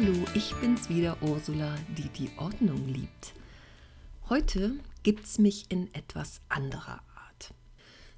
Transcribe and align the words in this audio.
Hallo, 0.00 0.24
ich 0.32 0.54
bin's 0.54 0.88
wieder, 0.88 1.22
Ursula, 1.22 1.76
die 1.98 2.08
die 2.08 2.30
Ordnung 2.38 2.88
liebt. 2.88 3.34
Heute 4.30 4.76
gibt's 5.02 5.38
mich 5.38 5.66
in 5.70 5.92
etwas 5.94 6.40
anderer 6.48 7.02
Art. 7.14 7.52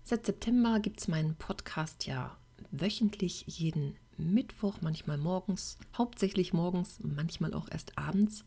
Seit 0.04 0.24
September 0.26 0.78
gibt's 0.78 1.08
meinen 1.08 1.34
Podcast 1.34 2.06
ja 2.06 2.36
wöchentlich 2.70 3.44
jeden 3.48 3.96
Mittwoch, 4.16 4.76
manchmal 4.80 5.18
morgens, 5.18 5.76
hauptsächlich 5.98 6.52
morgens, 6.52 7.00
manchmal 7.02 7.52
auch 7.52 7.68
erst 7.68 7.98
abends, 7.98 8.44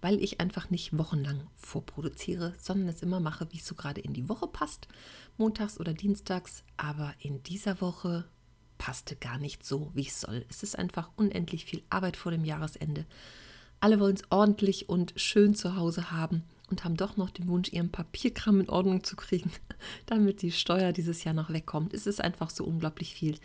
weil 0.00 0.22
ich 0.22 0.40
einfach 0.40 0.70
nicht 0.70 0.96
wochenlang 0.96 1.46
vorproduziere, 1.56 2.54
sondern 2.56 2.88
es 2.88 3.02
immer 3.02 3.20
mache, 3.20 3.48
wie 3.50 3.58
es 3.58 3.66
so 3.66 3.74
gerade 3.74 4.00
in 4.00 4.14
die 4.14 4.30
Woche 4.30 4.46
passt, 4.46 4.88
montags 5.36 5.78
oder 5.78 5.92
dienstags. 5.92 6.64
Aber 6.78 7.12
in 7.18 7.42
dieser 7.42 7.82
Woche 7.82 8.24
passte 8.82 9.14
gar 9.14 9.38
nicht 9.38 9.64
so, 9.64 9.92
wie 9.94 10.08
es 10.08 10.20
soll. 10.20 10.44
Es 10.50 10.64
ist 10.64 10.76
einfach 10.76 11.08
unendlich 11.14 11.66
viel 11.66 11.84
Arbeit 11.88 12.16
vor 12.16 12.32
dem 12.32 12.44
Jahresende. 12.44 13.06
Alle 13.78 14.00
wollen 14.00 14.16
es 14.16 14.24
ordentlich 14.28 14.88
und 14.88 15.12
schön 15.14 15.54
zu 15.54 15.76
Hause 15.76 16.10
haben 16.10 16.42
und 16.68 16.82
haben 16.82 16.96
doch 16.96 17.16
noch 17.16 17.30
den 17.30 17.46
Wunsch, 17.46 17.72
ihren 17.72 17.92
Papierkram 17.92 18.58
in 18.58 18.68
Ordnung 18.68 19.04
zu 19.04 19.14
kriegen, 19.14 19.52
damit 20.06 20.42
die 20.42 20.50
Steuer 20.50 20.90
dieses 20.90 21.22
Jahr 21.22 21.32
noch 21.32 21.50
wegkommt. 21.50 21.94
Es 21.94 22.08
ist 22.08 22.20
einfach 22.20 22.50
so 22.50 22.64
unglaublich 22.64 23.14
viel, 23.14 23.38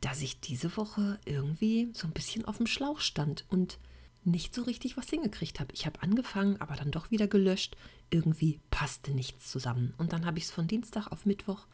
dass 0.00 0.22
ich 0.22 0.40
diese 0.40 0.74
Woche 0.78 1.20
irgendwie 1.26 1.90
so 1.92 2.06
ein 2.06 2.14
bisschen 2.14 2.46
auf 2.46 2.56
dem 2.56 2.66
Schlauch 2.66 3.00
stand 3.00 3.44
und 3.50 3.78
nicht 4.24 4.54
so 4.54 4.62
richtig 4.62 4.96
was 4.96 5.10
hingekriegt 5.10 5.60
habe. 5.60 5.74
Ich 5.74 5.84
habe 5.84 6.00
angefangen, 6.02 6.58
aber 6.62 6.74
dann 6.74 6.90
doch 6.90 7.10
wieder 7.10 7.28
gelöscht. 7.28 7.76
Irgendwie 8.08 8.60
passte 8.70 9.10
nichts 9.10 9.50
zusammen. 9.50 9.92
Und 9.98 10.14
dann 10.14 10.24
habe 10.24 10.38
ich 10.38 10.44
es 10.44 10.50
von 10.50 10.68
Dienstag 10.68 11.08
auf 11.08 11.26
Mittwoch 11.26 11.66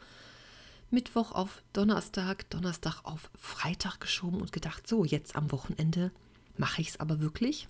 Mittwoch 0.90 1.32
auf 1.32 1.62
Donnerstag, 1.72 2.48
Donnerstag 2.50 3.00
auf 3.04 3.30
Freitag 3.38 4.00
geschoben 4.00 4.40
und 4.40 4.52
gedacht, 4.52 4.86
so, 4.88 5.04
jetzt 5.04 5.36
am 5.36 5.52
Wochenende 5.52 6.10
mache 6.56 6.82
ich 6.82 6.90
es 6.90 7.00
aber 7.00 7.20
wirklich, 7.20 7.68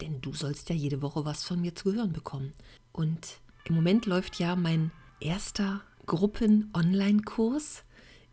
denn 0.00 0.20
du 0.20 0.34
sollst 0.34 0.68
ja 0.68 0.74
jede 0.74 1.02
Woche 1.02 1.24
was 1.24 1.44
von 1.44 1.60
mir 1.60 1.74
zu 1.74 1.92
hören 1.92 2.12
bekommen. 2.12 2.52
Und 2.92 3.40
im 3.64 3.74
Moment 3.74 4.06
läuft 4.06 4.38
ja 4.38 4.56
mein 4.56 4.90
erster 5.20 5.82
Gruppen-Online-Kurs 6.06 7.84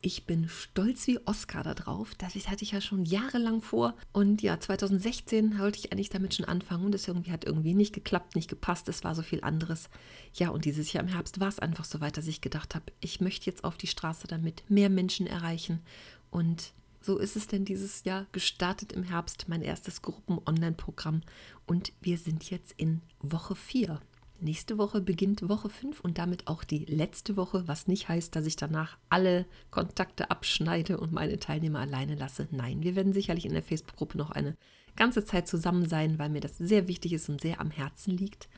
ich 0.05 0.27
bin 0.27 0.47
stolz 0.49 1.07
wie 1.07 1.17
Oscar 1.25 1.63
darauf. 1.63 2.13
Das 2.13 2.35
hatte 2.47 2.63
ich 2.63 2.73
ja 2.73 2.79
schon 2.79 3.05
jahrelang 3.05 3.59
vor. 3.59 3.95
Und 4.13 4.43
ja, 4.43 4.59
2016 4.59 5.57
wollte 5.57 5.79
ich 5.79 5.91
eigentlich 5.91 6.11
damit 6.11 6.35
schon 6.35 6.45
anfangen 6.45 6.85
und 6.85 6.93
es 6.93 7.07
irgendwie 7.07 7.31
hat 7.31 7.43
irgendwie 7.43 7.73
nicht 7.73 7.91
geklappt, 7.91 8.35
nicht 8.35 8.47
gepasst. 8.47 8.87
Es 8.87 9.03
war 9.03 9.15
so 9.15 9.23
viel 9.23 9.41
anderes. 9.43 9.89
Ja, 10.35 10.49
und 10.49 10.65
dieses 10.65 10.93
Jahr 10.93 11.03
im 11.03 11.09
Herbst 11.09 11.39
war 11.39 11.47
es 11.47 11.57
einfach 11.57 11.85
so 11.85 12.01
weit, 12.01 12.17
dass 12.17 12.27
ich 12.27 12.41
gedacht 12.41 12.75
habe, 12.75 12.85
ich 12.99 13.19
möchte 13.19 13.47
jetzt 13.47 13.63
auf 13.63 13.77
die 13.77 13.87
Straße 13.87 14.27
damit 14.27 14.63
mehr 14.69 14.91
Menschen 14.91 15.25
erreichen. 15.25 15.81
Und 16.29 16.73
so 17.01 17.17
ist 17.17 17.35
es 17.35 17.47
denn 17.47 17.65
dieses 17.65 18.03
Jahr 18.03 18.27
gestartet 18.31 18.93
im 18.93 19.01
Herbst, 19.01 19.45
mein 19.47 19.63
erstes 19.63 20.03
Gruppen-Online-Programm. 20.03 21.21
Und 21.65 21.93
wir 22.01 22.19
sind 22.19 22.51
jetzt 22.51 22.73
in 22.77 23.01
Woche 23.21 23.55
4. 23.55 23.99
Nächste 24.41 24.77
Woche 24.77 25.01
beginnt 25.01 25.47
Woche 25.47 25.69
5 25.69 26.01
und 26.01 26.17
damit 26.17 26.47
auch 26.47 26.63
die 26.63 26.85
letzte 26.85 27.37
Woche, 27.37 27.67
was 27.67 27.87
nicht 27.87 28.09
heißt, 28.09 28.35
dass 28.35 28.45
ich 28.45 28.57
danach 28.57 28.97
alle 29.09 29.45
Kontakte 29.71 30.29
abschneide 30.29 30.97
und 30.99 31.13
meine 31.13 31.39
Teilnehmer 31.39 31.79
alleine 31.79 32.15
lasse. 32.15 32.47
Nein, 32.51 32.83
wir 32.83 32.95
werden 32.95 33.13
sicherlich 33.13 33.45
in 33.45 33.53
der 33.53 33.63
Facebook-Gruppe 33.63 34.17
noch 34.17 34.31
eine 34.31 34.57
ganze 34.97 35.23
Zeit 35.23 35.47
zusammen 35.47 35.87
sein, 35.87 36.19
weil 36.19 36.29
mir 36.29 36.41
das 36.41 36.57
sehr 36.57 36.87
wichtig 36.87 37.13
ist 37.13 37.29
und 37.29 37.41
sehr 37.41 37.61
am 37.61 37.71
Herzen 37.71 38.17
liegt, 38.17 38.49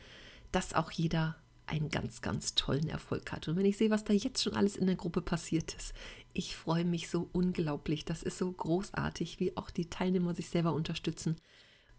dass 0.51 0.73
auch 0.73 0.91
jeder 0.91 1.35
einen 1.67 1.89
ganz, 1.89 2.21
ganz 2.21 2.55
tollen 2.55 2.87
Erfolg 2.87 3.31
hat. 3.31 3.47
Und 3.47 3.57
wenn 3.57 3.65
ich 3.65 3.77
sehe, 3.77 3.89
was 3.89 4.05
da 4.05 4.13
jetzt 4.13 4.41
schon 4.41 4.55
alles 4.55 4.77
in 4.77 4.87
der 4.87 4.95
Gruppe 4.95 5.21
passiert 5.21 5.73
ist, 5.75 5.93
ich 6.33 6.55
freue 6.55 6.85
mich 6.85 7.09
so 7.09 7.29
unglaublich. 7.33 8.05
Das 8.05 8.23
ist 8.23 8.37
so 8.37 8.51
großartig, 8.51 9.39
wie 9.39 9.55
auch 9.57 9.69
die 9.69 9.89
Teilnehmer 9.89 10.33
sich 10.33 10.49
selber 10.49 10.73
unterstützen. 10.73 11.35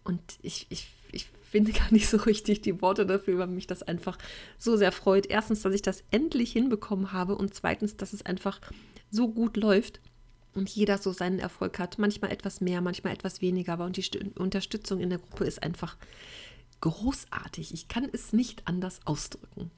Und 0.05 0.21
ich, 0.43 0.67
ich, 0.71 0.89
ich 1.13 1.27
finde 1.51 1.73
gar 1.73 1.93
nicht 1.93 2.09
so 2.09 2.17
richtig 2.19 2.63
die 2.63 2.81
Worte 2.81 3.07
dafür, 3.07 3.39
weil 3.39 3.47
mich 3.47 3.67
das 3.67 3.83
einfach 3.83 4.19
so 4.59 4.77
sehr 4.77 4.93
freut. 4.93 5.27
Erstens, 5.27 5.63
dass 5.63 5.75
ich 5.75 5.83
das 5.83 6.05
endlich 6.11 6.53
hinbekommen 6.53 7.13
habe 7.13 7.37
und 7.37 7.55
zweitens, 7.55 7.97
dass 7.97 8.13
es 8.13 8.25
einfach 8.25 8.61
so 9.11 9.29
gut 9.29 9.57
läuft 9.57 10.01
und 10.55 10.69
jeder 10.69 10.99
so 10.99 11.13
seinen 11.13 11.39
Erfolg 11.39 11.79
hat. 11.79 11.99
Manchmal 11.99 12.33
etwas 12.33 12.61
mehr, 12.61 12.81
manchmal 12.81 13.13
etwas 13.13 13.41
weniger, 13.41 13.75
aber 13.75 13.87
und 13.87 13.97
die 13.97 14.33
Unterstützung 14.37 15.01
in 15.01 15.11
der 15.11 15.19
Gruppe 15.19 15.45
ist 15.45 15.63
einfach 15.63 15.97
großartig. 16.81 17.73
Ich 17.75 17.89
kann 17.89 18.09
es 18.13 18.33
nicht 18.33 18.67
anders 18.67 19.01
ausdrücken. 19.05 19.71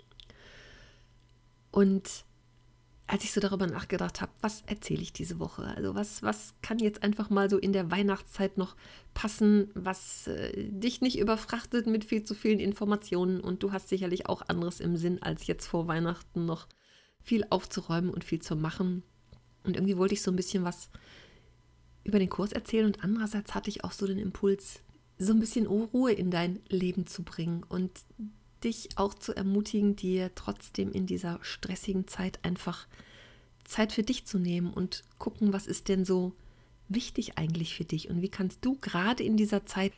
Und 1.70 2.24
als 3.10 3.24
ich 3.24 3.32
so 3.32 3.40
darüber 3.40 3.66
nachgedacht 3.66 4.20
habe, 4.20 4.30
was 4.40 4.62
erzähle 4.66 5.02
ich 5.02 5.12
diese 5.12 5.40
Woche? 5.40 5.64
Also 5.64 5.96
was, 5.96 6.22
was 6.22 6.54
kann 6.62 6.78
jetzt 6.78 7.02
einfach 7.02 7.28
mal 7.28 7.50
so 7.50 7.58
in 7.58 7.72
der 7.72 7.90
Weihnachtszeit 7.90 8.56
noch 8.56 8.76
passen, 9.14 9.68
was 9.74 10.28
äh, 10.28 10.70
dich 10.70 11.00
nicht 11.00 11.18
überfrachtet 11.18 11.88
mit 11.88 12.04
viel 12.04 12.22
zu 12.22 12.36
vielen 12.36 12.60
Informationen 12.60 13.40
und 13.40 13.64
du 13.64 13.72
hast 13.72 13.88
sicherlich 13.88 14.26
auch 14.26 14.42
anderes 14.46 14.78
im 14.78 14.96
Sinn, 14.96 15.20
als 15.20 15.48
jetzt 15.48 15.66
vor 15.66 15.88
Weihnachten 15.88 16.44
noch 16.44 16.68
viel 17.20 17.44
aufzuräumen 17.50 18.10
und 18.10 18.22
viel 18.22 18.40
zu 18.40 18.54
machen. 18.54 19.02
Und 19.64 19.74
irgendwie 19.74 19.96
wollte 19.96 20.14
ich 20.14 20.22
so 20.22 20.30
ein 20.30 20.36
bisschen 20.36 20.62
was 20.62 20.88
über 22.04 22.20
den 22.20 22.30
Kurs 22.30 22.52
erzählen 22.52 22.86
und 22.86 23.02
andererseits 23.02 23.56
hatte 23.56 23.70
ich 23.70 23.82
auch 23.82 23.92
so 23.92 24.06
den 24.06 24.18
Impuls, 24.18 24.82
so 25.18 25.32
ein 25.32 25.40
bisschen 25.40 25.66
Ruhe 25.66 26.12
in 26.12 26.30
dein 26.30 26.60
Leben 26.68 27.08
zu 27.08 27.24
bringen 27.24 27.64
und 27.68 27.90
dich 28.64 28.90
auch 28.96 29.14
zu 29.14 29.34
ermutigen, 29.34 29.96
dir 29.96 30.34
trotzdem 30.34 30.92
in 30.92 31.06
dieser 31.06 31.38
stressigen 31.42 32.06
Zeit 32.06 32.38
einfach 32.44 32.86
Zeit 33.64 33.92
für 33.92 34.02
dich 34.02 34.26
zu 34.26 34.38
nehmen 34.38 34.72
und 34.72 35.04
gucken, 35.18 35.52
was 35.52 35.66
ist 35.66 35.88
denn 35.88 36.04
so 36.04 36.34
wichtig 36.88 37.38
eigentlich 37.38 37.74
für 37.74 37.84
dich 37.84 38.10
und 38.10 38.20
wie 38.20 38.28
kannst 38.28 38.64
du 38.64 38.76
gerade 38.80 39.22
in 39.22 39.36
dieser 39.36 39.64
Zeit, 39.64 39.92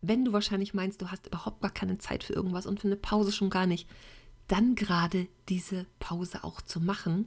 wenn 0.00 0.24
du 0.24 0.32
wahrscheinlich 0.32 0.74
meinst, 0.74 1.02
du 1.02 1.10
hast 1.10 1.26
überhaupt 1.26 1.60
gar 1.60 1.70
keine 1.70 1.98
Zeit 1.98 2.24
für 2.24 2.32
irgendwas 2.32 2.66
und 2.66 2.80
für 2.80 2.88
eine 2.88 2.96
Pause 2.96 3.32
schon 3.32 3.50
gar 3.50 3.66
nicht, 3.66 3.86
dann 4.46 4.74
gerade 4.74 5.28
diese 5.48 5.86
Pause 5.98 6.42
auch 6.42 6.62
zu 6.62 6.80
machen. 6.80 7.26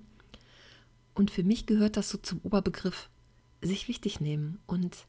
Und 1.14 1.30
für 1.30 1.44
mich 1.44 1.68
gehört 1.68 1.98
das 1.98 2.10
so 2.10 2.18
zum 2.18 2.40
Oberbegriff 2.42 3.10
sich 3.62 3.88
wichtig 3.88 4.20
nehmen 4.20 4.60
und 4.66 5.06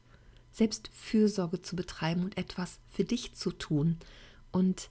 selbst 0.51 0.89
Fürsorge 0.93 1.61
zu 1.61 1.75
betreiben 1.75 2.23
und 2.23 2.37
etwas 2.37 2.79
für 2.91 3.03
dich 3.03 3.33
zu 3.33 3.51
tun. 3.51 3.97
Und 4.51 4.89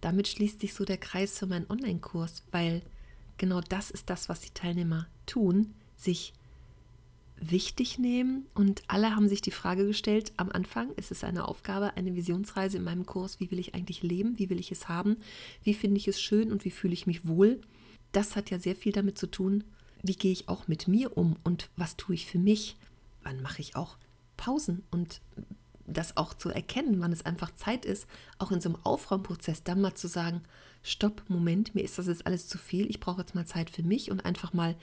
damit 0.00 0.28
schließt 0.28 0.60
sich 0.60 0.74
so 0.74 0.84
der 0.84 0.98
Kreis 0.98 1.38
für 1.38 1.46
meinen 1.46 1.70
Online-Kurs, 1.70 2.44
weil 2.50 2.82
genau 3.36 3.60
das 3.60 3.90
ist 3.90 4.10
das, 4.10 4.28
was 4.28 4.40
die 4.40 4.50
Teilnehmer 4.50 5.06
tun, 5.26 5.74
sich 5.96 6.32
wichtig 7.40 7.98
nehmen. 7.98 8.46
Und 8.54 8.82
alle 8.88 9.14
haben 9.14 9.28
sich 9.28 9.40
die 9.40 9.50
Frage 9.50 9.86
gestellt 9.86 10.32
am 10.36 10.50
Anfang, 10.50 10.92
ist 10.94 11.10
es 11.10 11.24
eine 11.24 11.46
Aufgabe, 11.46 11.96
eine 11.96 12.14
Visionsreise 12.14 12.78
in 12.78 12.84
meinem 12.84 13.06
Kurs, 13.06 13.40
wie 13.40 13.50
will 13.50 13.58
ich 13.58 13.74
eigentlich 13.74 14.02
leben, 14.02 14.38
wie 14.38 14.50
will 14.50 14.60
ich 14.60 14.72
es 14.72 14.88
haben, 14.88 15.16
wie 15.62 15.74
finde 15.74 15.98
ich 15.98 16.08
es 16.08 16.20
schön 16.20 16.52
und 16.52 16.64
wie 16.64 16.70
fühle 16.70 16.94
ich 16.94 17.06
mich 17.06 17.26
wohl. 17.26 17.60
Das 18.12 18.36
hat 18.36 18.50
ja 18.50 18.58
sehr 18.58 18.76
viel 18.76 18.92
damit 18.92 19.18
zu 19.18 19.26
tun, 19.26 19.64
wie 20.02 20.14
gehe 20.14 20.32
ich 20.32 20.48
auch 20.48 20.68
mit 20.68 20.88
mir 20.88 21.16
um 21.16 21.36
und 21.44 21.70
was 21.76 21.96
tue 21.96 22.14
ich 22.14 22.26
für 22.26 22.38
mich, 22.38 22.76
wann 23.22 23.42
mache 23.42 23.60
ich 23.60 23.76
auch 23.76 23.96
Pausen 24.36 24.84
und 24.90 25.20
das 25.88 26.16
auch 26.16 26.34
zu 26.34 26.50
erkennen, 26.50 27.00
wann 27.00 27.12
es 27.12 27.24
einfach 27.24 27.54
Zeit 27.54 27.84
ist, 27.84 28.06
auch 28.38 28.52
in 28.52 28.60
so 28.60 28.68
einem 28.68 28.78
Aufräumprozess 28.84 29.62
dann 29.64 29.80
mal 29.80 29.94
zu 29.94 30.06
sagen, 30.06 30.42
stopp, 30.82 31.22
Moment, 31.28 31.74
mir 31.74 31.82
ist 31.82 31.98
das 31.98 32.06
jetzt 32.06 32.26
alles 32.26 32.46
zu 32.46 32.58
viel, 32.58 32.88
ich 32.88 33.00
brauche 33.00 33.20
jetzt 33.20 33.34
mal 33.34 33.46
Zeit 33.46 33.70
für 33.70 33.82
mich 33.82 34.10
und 34.10 34.24
einfach 34.24 34.52
mal 34.52 34.76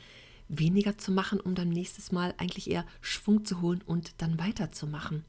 weniger 0.47 0.97
zu 0.97 1.11
machen, 1.11 1.39
um 1.39 1.55
dann 1.55 1.69
nächstes 1.69 2.11
Mal 2.11 2.33
eigentlich 2.37 2.69
eher 2.69 2.85
Schwung 3.01 3.45
zu 3.45 3.61
holen 3.61 3.81
und 3.85 4.21
dann 4.21 4.39
weiterzumachen. 4.39 5.25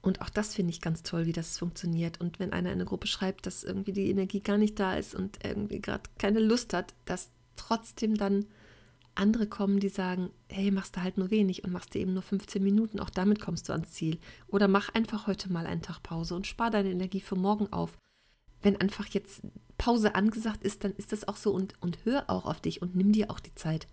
Und 0.00 0.20
auch 0.20 0.30
das 0.30 0.54
finde 0.54 0.70
ich 0.70 0.80
ganz 0.80 1.04
toll, 1.04 1.26
wie 1.26 1.32
das 1.32 1.58
funktioniert. 1.58 2.20
Und 2.20 2.40
wenn 2.40 2.52
einer 2.52 2.70
in 2.70 2.74
eine 2.74 2.84
Gruppe 2.84 3.06
schreibt, 3.06 3.46
dass 3.46 3.62
irgendwie 3.62 3.92
die 3.92 4.10
Energie 4.10 4.40
gar 4.40 4.58
nicht 4.58 4.78
da 4.80 4.96
ist 4.96 5.14
und 5.14 5.38
irgendwie 5.44 5.80
gerade 5.80 6.02
keine 6.18 6.40
Lust 6.40 6.74
hat, 6.74 6.94
dass 7.04 7.30
trotzdem 7.54 8.16
dann 8.16 8.46
andere 9.14 9.46
kommen, 9.46 9.80
die 9.80 9.88
sagen, 9.88 10.30
hey, 10.48 10.70
machst 10.70 10.96
du 10.96 11.02
halt 11.02 11.18
nur 11.18 11.30
wenig 11.30 11.64
und 11.64 11.72
machst 11.72 11.94
du 11.94 11.98
eben 11.98 12.14
nur 12.14 12.22
15 12.22 12.62
Minuten, 12.62 13.00
auch 13.00 13.10
damit 13.10 13.40
kommst 13.40 13.68
du 13.68 13.72
ans 13.72 13.92
Ziel. 13.92 14.18
Oder 14.48 14.68
mach 14.68 14.94
einfach 14.94 15.26
heute 15.26 15.52
mal 15.52 15.66
einen 15.66 15.82
Tag 15.82 16.02
Pause 16.02 16.34
und 16.34 16.46
spar 16.46 16.70
deine 16.70 16.90
Energie 16.90 17.20
für 17.20 17.36
morgen 17.36 17.72
auf. 17.72 17.96
Wenn 18.62 18.80
einfach 18.80 19.06
jetzt 19.08 19.42
Pause 19.76 20.14
angesagt 20.14 20.62
ist, 20.62 20.84
dann 20.84 20.92
ist 20.92 21.12
das 21.12 21.26
auch 21.26 21.36
so 21.36 21.52
und, 21.52 21.74
und 21.80 22.04
hör 22.04 22.30
auch 22.30 22.46
auf 22.46 22.60
dich 22.60 22.80
und 22.80 22.94
nimm 22.94 23.12
dir 23.12 23.30
auch 23.30 23.40
die 23.40 23.54
Zeit. 23.54 23.86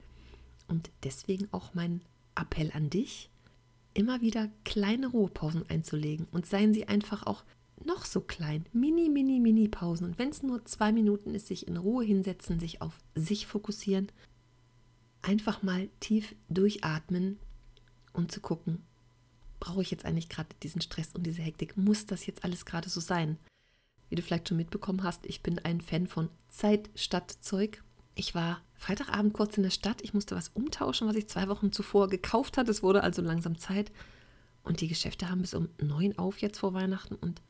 Und 0.68 0.92
deswegen 1.04 1.48
auch 1.52 1.74
mein 1.74 2.02
Appell 2.36 2.72
an 2.74 2.90
dich, 2.90 3.30
immer 3.94 4.22
wieder 4.22 4.50
kleine 4.64 5.08
Ruhepausen 5.08 5.68
einzulegen 5.70 6.28
und 6.32 6.46
seien 6.46 6.74
sie 6.74 6.88
einfach 6.88 7.26
auch 7.26 7.44
noch 7.84 8.06
so 8.06 8.22
klein, 8.22 8.66
mini, 8.74 9.10
mini, 9.10 9.40
mini 9.40 9.68
Pausen. 9.68 10.06
Und 10.06 10.20
wenn 10.20 10.30
es 10.30 10.44
nur 10.44 10.64
zwei 10.66 10.92
Minuten 10.92 11.34
ist, 11.34 11.48
sich 11.48 11.68
in 11.68 11.78
Ruhe 11.78 12.04
hinsetzen, 12.04 12.60
sich 12.60 12.82
auf 12.82 12.94
sich 13.16 13.48
fokussieren 13.48 14.12
einfach 15.22 15.64
mal 15.64 15.90
tief 16.00 16.36
durchatmen 16.50 17.40
und 18.14 18.32
zu 18.32 18.40
gucken, 18.40 18.84
brauche 19.60 19.82
ich 19.82 19.92
jetzt 19.92 20.06
eigentlich 20.06 20.30
gerade 20.30 20.50
diesen 20.64 20.82
Stress 20.82 21.10
und 21.14 21.24
diese 21.24 21.42
Hektik? 21.42 21.78
Muss 21.78 22.06
das 22.06 22.26
jetzt 22.26 22.44
alles 22.44 22.66
gerade 22.66 22.90
so 22.90 23.00
sein? 23.00 23.38
Wie 24.10 24.16
du 24.16 24.22
vielleicht 24.22 24.48
schon 24.48 24.58
mitbekommen 24.58 25.04
hast, 25.04 25.26
ich 25.26 25.44
bin 25.44 25.60
ein 25.60 25.82
Fan 25.82 26.08
von 26.08 26.30
Zeit 26.50 26.90
statt 26.96 27.38
Zeug. 27.42 27.84
Ich 28.16 28.34
war 28.34 28.62
Freitagabend 28.74 29.34
kurz 29.34 29.58
in 29.58 29.64
der 29.64 29.70
Stadt. 29.70 30.02
Ich 30.02 30.14
musste 30.14 30.36
was 30.36 30.50
umtauschen, 30.50 31.08
was 31.08 31.16
ich 31.16 31.28
zwei 31.28 31.48
Wochen 31.48 31.72
zuvor 31.72 32.08
gekauft 32.08 32.58
hatte. 32.58 32.72
Es 32.72 32.82
wurde 32.82 33.04
also 33.04 33.22
langsam 33.22 33.58
Zeit. 33.58 33.92
Und 34.64 34.82
die 34.82 34.88
Geschäfte 34.88 35.30
haben 35.30 35.42
bis 35.42 35.54
um 35.54 35.70
neun 35.82 36.18
auf 36.18 36.40
jetzt 36.40 36.60
vor 36.60 36.74
Weihnachten 36.74 37.16
und 37.16 37.42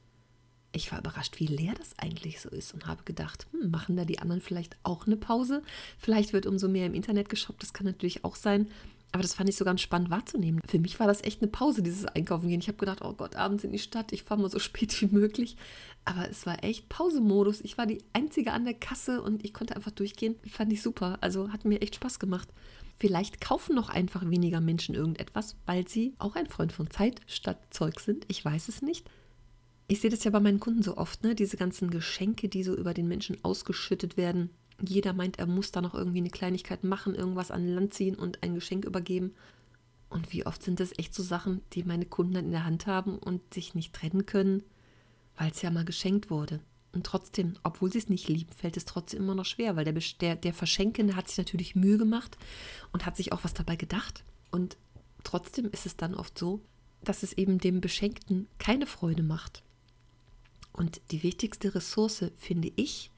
ich 0.72 0.92
war 0.92 1.00
überrascht, 1.00 1.40
wie 1.40 1.48
leer 1.48 1.74
das 1.78 1.98
eigentlich 1.98 2.40
so 2.40 2.50
ist 2.50 2.74
und 2.74 2.88
habe 2.88 3.04
gedacht, 3.04 3.48
hm, 3.52 3.72
machen 3.72 3.96
da 3.96 4.06
die 4.06 4.20
anderen 4.20 4.42
vielleicht 4.42 4.78
auch 4.84 5.08
eine 5.08 5.18
Pause? 5.18 5.64
Vielleicht 5.98 6.34
wird 6.34 6.46
umso 6.46 6.68
mehr 6.68 6.86
im 6.86 6.94
Internet 6.94 7.30
geshoppt, 7.30 7.64
das 7.64 7.74
kann 7.74 7.86
natürlich 7.86 8.24
auch 8.24 8.36
sein. 8.36 8.68
Aber 9.12 9.24
das 9.24 9.34
fand 9.34 9.50
ich 9.50 9.56
so 9.56 9.66
ganz 9.66 9.82
spannend 9.82 10.12
wahrzunehmen. 10.12 10.62
Für 10.68 10.78
mich 10.78 11.00
war 11.00 11.08
das 11.08 11.24
echt 11.24 11.42
eine 11.42 11.50
Pause, 11.50 11.82
dieses 11.82 12.06
Einkaufen 12.06 12.48
gehen. 12.48 12.60
Ich 12.60 12.68
habe 12.68 12.78
gedacht, 12.78 13.02
oh 13.04 13.14
Gott, 13.14 13.36
abends 13.36 13.64
in 13.64 13.72
die 13.72 13.80
Stadt, 13.80 14.12
ich 14.12 14.22
fahre 14.22 14.40
mal 14.40 14.52
so 14.52 14.60
spät 14.60 15.02
wie 15.02 15.08
möglich. 15.08 15.58
Aber 16.06 16.30
es 16.30 16.46
war 16.46 16.64
echt 16.64 16.90
Pausemodus. 16.90 17.62
Ich 17.62 17.78
war 17.78 17.88
die 17.88 18.04
Einzige 18.14 18.52
an 18.52 18.66
der 18.66 18.76
Kasse 18.76 19.24
und 19.24 19.44
ich 19.44 19.54
konnte 19.54 19.76
einfach 19.76 19.92
durchgehen. 19.92 20.36
Fand 20.52 20.72
ich 20.72 20.84
super. 20.84 21.18
Also 21.22 21.52
hat 21.52 21.66
mir 21.66 21.82
echt 21.82 21.96
Spaß 21.96 22.20
gemacht. 22.20 22.50
Vielleicht 22.98 23.42
kaufen 23.42 23.76
noch 23.76 23.90
einfach 23.90 24.30
weniger 24.30 24.62
Menschen 24.62 24.94
irgendetwas, 24.94 25.56
weil 25.66 25.88
sie 25.88 26.14
auch 26.20 26.36
ein 26.36 26.48
Freund 26.48 26.72
von 26.72 26.92
Zeit 26.92 27.22
statt 27.26 27.58
Zeug 27.72 28.00
sind. 28.00 28.26
Ich 28.28 28.46
weiß 28.46 28.68
es 28.68 28.84
nicht. 28.84 29.10
Ich 29.92 30.02
sehe 30.02 30.12
das 30.12 30.24
ja 30.24 30.30
bei 30.30 30.40
meinen 30.40 30.60
Kunden 30.60 30.84
so 30.84 30.98
oft, 30.98 31.24
ne? 31.24 31.34
Diese 31.34 31.58
ganzen 31.58 31.90
Geschenke, 31.90 32.48
die 32.48 32.64
so 32.64 32.76
über 32.76 32.94
den 32.94 33.08
Menschen 33.08 33.44
ausgeschüttet 33.44 34.18
werden. 34.18 34.52
Jeder 34.80 35.14
meint, 35.14 35.40
er 35.40 35.48
muss 35.48 35.72
da 35.72 35.82
noch 35.82 35.96
irgendwie 35.96 36.20
eine 36.20 36.30
Kleinigkeit 36.30 36.84
machen, 36.84 37.16
irgendwas 37.16 37.50
an 37.50 37.68
Land 37.68 37.96
ziehen 37.96 38.14
und 38.14 38.44
ein 38.44 38.54
Geschenk 38.54 38.86
übergeben. 38.86 39.34
Und 40.08 40.32
wie 40.32 40.46
oft 40.46 40.62
sind 40.62 40.80
das 40.80 40.94
echt 41.00 41.16
so 41.16 41.24
Sachen, 41.24 41.62
die 41.74 41.84
meine 41.84 42.06
Kunden 42.06 42.36
dann 42.36 42.46
in 42.46 42.52
der 42.52 42.66
Hand 42.66 42.86
haben 42.86 43.18
und 43.18 43.52
sich 43.52 43.74
nicht 43.74 43.92
trennen 43.94 44.28
können, 44.28 44.62
weil 45.36 45.50
es 45.50 45.64
ja 45.64 45.72
mal 45.72 45.86
geschenkt 45.86 46.30
wurde. 46.30 46.60
Und 46.92 47.08
trotzdem, 47.08 47.56
obwohl 47.64 47.92
sie 47.92 47.98
es 47.98 48.10
nicht 48.10 48.30
lieben, 48.30 48.52
fällt 48.52 48.78
es 48.78 48.86
trotzdem 48.86 49.24
immer 49.24 49.34
noch 49.34 49.46
schwer, 49.46 49.76
weil 49.76 49.86
der, 49.86 49.94
der, 50.22 50.36
der 50.36 50.54
Verschenkende 50.54 51.16
hat 51.16 51.30
sich 51.30 51.40
natürlich 51.40 51.76
Mühe 51.76 51.98
gemacht 51.98 52.38
und 52.94 53.08
hat 53.08 53.18
sich 53.18 53.32
auch 53.32 53.44
was 53.44 53.56
dabei 53.56 53.76
gedacht. 53.76 54.24
Und 54.52 54.78
trotzdem 55.24 55.66
ist 55.72 55.88
es 55.88 55.98
dann 55.98 56.14
oft 56.14 56.38
so, 56.38 56.62
dass 57.04 57.24
es 57.24 57.34
eben 57.34 57.58
dem 57.58 57.82
Beschenkten 57.82 58.48
keine 58.60 58.86
Freude 58.86 59.24
macht. 59.24 59.64
Und 60.74 61.02
die 61.12 61.24
wichtigste 61.24 61.76
Ressource, 61.76 62.26
finde 62.38 62.72
ich, 62.76 63.12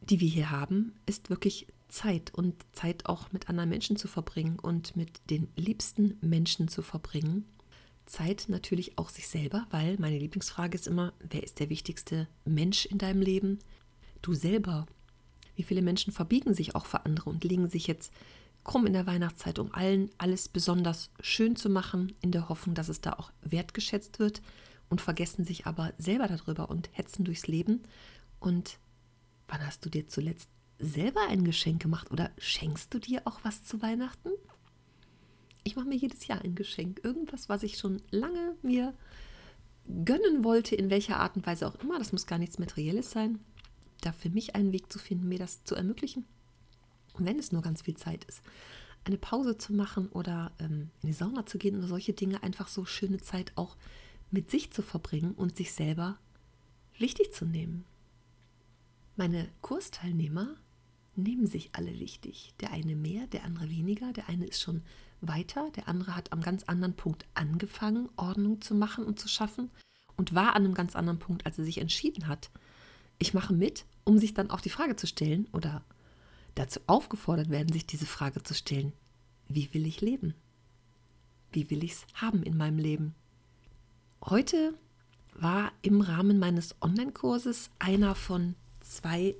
die 0.00 0.20
wir 0.20 0.28
hier 0.28 0.50
haben, 0.50 0.94
ist 1.06 1.30
wirklich 1.30 1.66
Zeit 1.88 2.34
und 2.34 2.54
Zeit 2.72 3.06
auch 3.06 3.32
mit 3.32 3.48
anderen 3.48 3.70
Menschen 3.70 3.96
zu 3.96 4.08
verbringen 4.08 4.58
und 4.58 4.96
mit 4.96 5.20
den 5.30 5.48
liebsten 5.56 6.16
Menschen 6.20 6.68
zu 6.68 6.82
verbringen. 6.82 7.44
Zeit 8.06 8.46
natürlich 8.48 8.98
auch 8.98 9.08
sich 9.08 9.28
selber, 9.28 9.66
weil 9.70 9.96
meine 9.98 10.18
Lieblingsfrage 10.18 10.76
ist 10.76 10.86
immer, 10.86 11.12
wer 11.20 11.42
ist 11.42 11.58
der 11.58 11.70
wichtigste 11.70 12.28
Mensch 12.44 12.86
in 12.86 12.98
deinem 12.98 13.20
Leben? 13.20 13.58
Du 14.22 14.34
selber. 14.34 14.86
Wie 15.56 15.62
viele 15.62 15.82
Menschen 15.82 16.12
verbiegen 16.12 16.54
sich 16.54 16.74
auch 16.74 16.86
für 16.86 17.04
andere 17.04 17.30
und 17.30 17.42
legen 17.42 17.68
sich 17.68 17.86
jetzt 17.86 18.12
krumm 18.62 18.86
in 18.86 18.92
der 18.92 19.06
Weihnachtszeit, 19.06 19.58
um 19.58 19.72
allen 19.72 20.10
alles 20.18 20.48
besonders 20.48 21.10
schön 21.20 21.56
zu 21.56 21.68
machen, 21.68 22.12
in 22.20 22.32
der 22.32 22.48
Hoffnung, 22.48 22.74
dass 22.74 22.88
es 22.88 23.00
da 23.00 23.12
auch 23.12 23.32
wertgeschätzt 23.42 24.18
wird 24.18 24.42
und 24.88 25.00
vergessen 25.00 25.44
sich 25.44 25.66
aber 25.66 25.92
selber 25.98 26.28
darüber 26.28 26.70
und 26.70 26.88
hetzen 26.92 27.24
durchs 27.24 27.46
Leben 27.46 27.82
und 28.38 28.78
Wann 29.48 29.64
hast 29.64 29.84
du 29.84 29.90
dir 29.90 30.08
zuletzt 30.08 30.50
selber 30.78 31.20
ein 31.28 31.44
Geschenk 31.44 31.80
gemacht 31.82 32.10
oder 32.10 32.30
schenkst 32.38 32.92
du 32.92 32.98
dir 32.98 33.22
auch 33.24 33.40
was 33.42 33.64
zu 33.64 33.80
Weihnachten? 33.80 34.30
Ich 35.62 35.76
mache 35.76 35.86
mir 35.86 35.96
jedes 35.96 36.26
Jahr 36.26 36.42
ein 36.42 36.54
Geschenk. 36.54 37.00
Irgendwas, 37.02 37.48
was 37.48 37.62
ich 37.62 37.78
schon 37.78 38.02
lange 38.10 38.56
mir 38.62 38.94
gönnen 40.04 40.44
wollte, 40.44 40.74
in 40.74 40.90
welcher 40.90 41.18
Art 41.18 41.36
und 41.36 41.46
Weise 41.46 41.66
auch 41.66 41.76
immer. 41.76 41.98
Das 41.98 42.12
muss 42.12 42.26
gar 42.26 42.38
nichts 42.38 42.58
Materielles 42.58 43.10
sein. 43.10 43.38
Da 44.00 44.12
für 44.12 44.30
mich 44.30 44.54
einen 44.54 44.72
Weg 44.72 44.92
zu 44.92 44.98
finden, 44.98 45.28
mir 45.28 45.38
das 45.38 45.64
zu 45.64 45.74
ermöglichen. 45.74 46.24
Und 47.14 47.24
wenn 47.24 47.38
es 47.38 47.52
nur 47.52 47.62
ganz 47.62 47.82
viel 47.82 47.96
Zeit 47.96 48.24
ist, 48.24 48.42
eine 49.04 49.16
Pause 49.16 49.56
zu 49.56 49.72
machen 49.72 50.08
oder 50.08 50.52
ähm, 50.58 50.90
in 51.02 51.08
die 51.08 51.12
Sauna 51.12 51.46
zu 51.46 51.58
gehen 51.58 51.78
oder 51.78 51.86
solche 51.86 52.12
Dinge, 52.12 52.42
einfach 52.42 52.68
so 52.68 52.84
schöne 52.84 53.18
Zeit 53.18 53.52
auch 53.54 53.76
mit 54.30 54.50
sich 54.50 54.72
zu 54.72 54.82
verbringen 54.82 55.32
und 55.32 55.56
sich 55.56 55.72
selber 55.72 56.18
wichtig 56.98 57.32
zu 57.32 57.44
nehmen. 57.44 57.84
Meine 59.16 59.48
Kursteilnehmer 59.62 60.56
nehmen 61.14 61.46
sich 61.46 61.70
alle 61.72 61.98
wichtig. 61.98 62.54
Der 62.60 62.72
eine 62.72 62.96
mehr, 62.96 63.26
der 63.28 63.44
andere 63.44 63.70
weniger. 63.70 64.12
Der 64.12 64.28
eine 64.28 64.46
ist 64.46 64.60
schon 64.60 64.82
weiter, 65.20 65.70
der 65.76 65.88
andere 65.88 66.14
hat 66.14 66.32
am 66.32 66.42
ganz 66.42 66.64
anderen 66.64 66.94
Punkt 66.94 67.26
angefangen, 67.34 68.08
Ordnung 68.16 68.60
zu 68.60 68.74
machen 68.74 69.04
und 69.04 69.18
zu 69.18 69.28
schaffen 69.28 69.70
und 70.16 70.34
war 70.34 70.54
an 70.54 70.64
einem 70.64 70.74
ganz 70.74 70.94
anderen 70.94 71.18
Punkt, 71.18 71.46
als 71.46 71.58
er 71.58 71.64
sich 71.64 71.78
entschieden 71.78 72.28
hat. 72.28 72.50
Ich 73.18 73.32
mache 73.32 73.54
mit, 73.54 73.86
um 74.04 74.18
sich 74.18 74.34
dann 74.34 74.50
auch 74.50 74.60
die 74.60 74.70
Frage 74.70 74.96
zu 74.96 75.06
stellen 75.06 75.48
oder 75.52 75.82
dazu 76.54 76.80
aufgefordert 76.86 77.50
werden, 77.50 77.72
sich 77.72 77.86
diese 77.86 78.06
Frage 78.06 78.42
zu 78.42 78.54
stellen. 78.54 78.92
Wie 79.48 79.72
will 79.72 79.86
ich 79.86 80.00
leben? 80.00 80.34
Wie 81.52 81.70
will 81.70 81.84
ich 81.84 81.92
es 81.92 82.06
haben 82.14 82.42
in 82.42 82.56
meinem 82.56 82.78
Leben? 82.78 83.14
Heute 84.24 84.74
war 85.34 85.72
im 85.82 86.00
Rahmen 86.00 86.38
meines 86.38 86.74
Online-Kurses 86.80 87.70
einer 87.78 88.14
von 88.14 88.54
zwei 88.80 89.36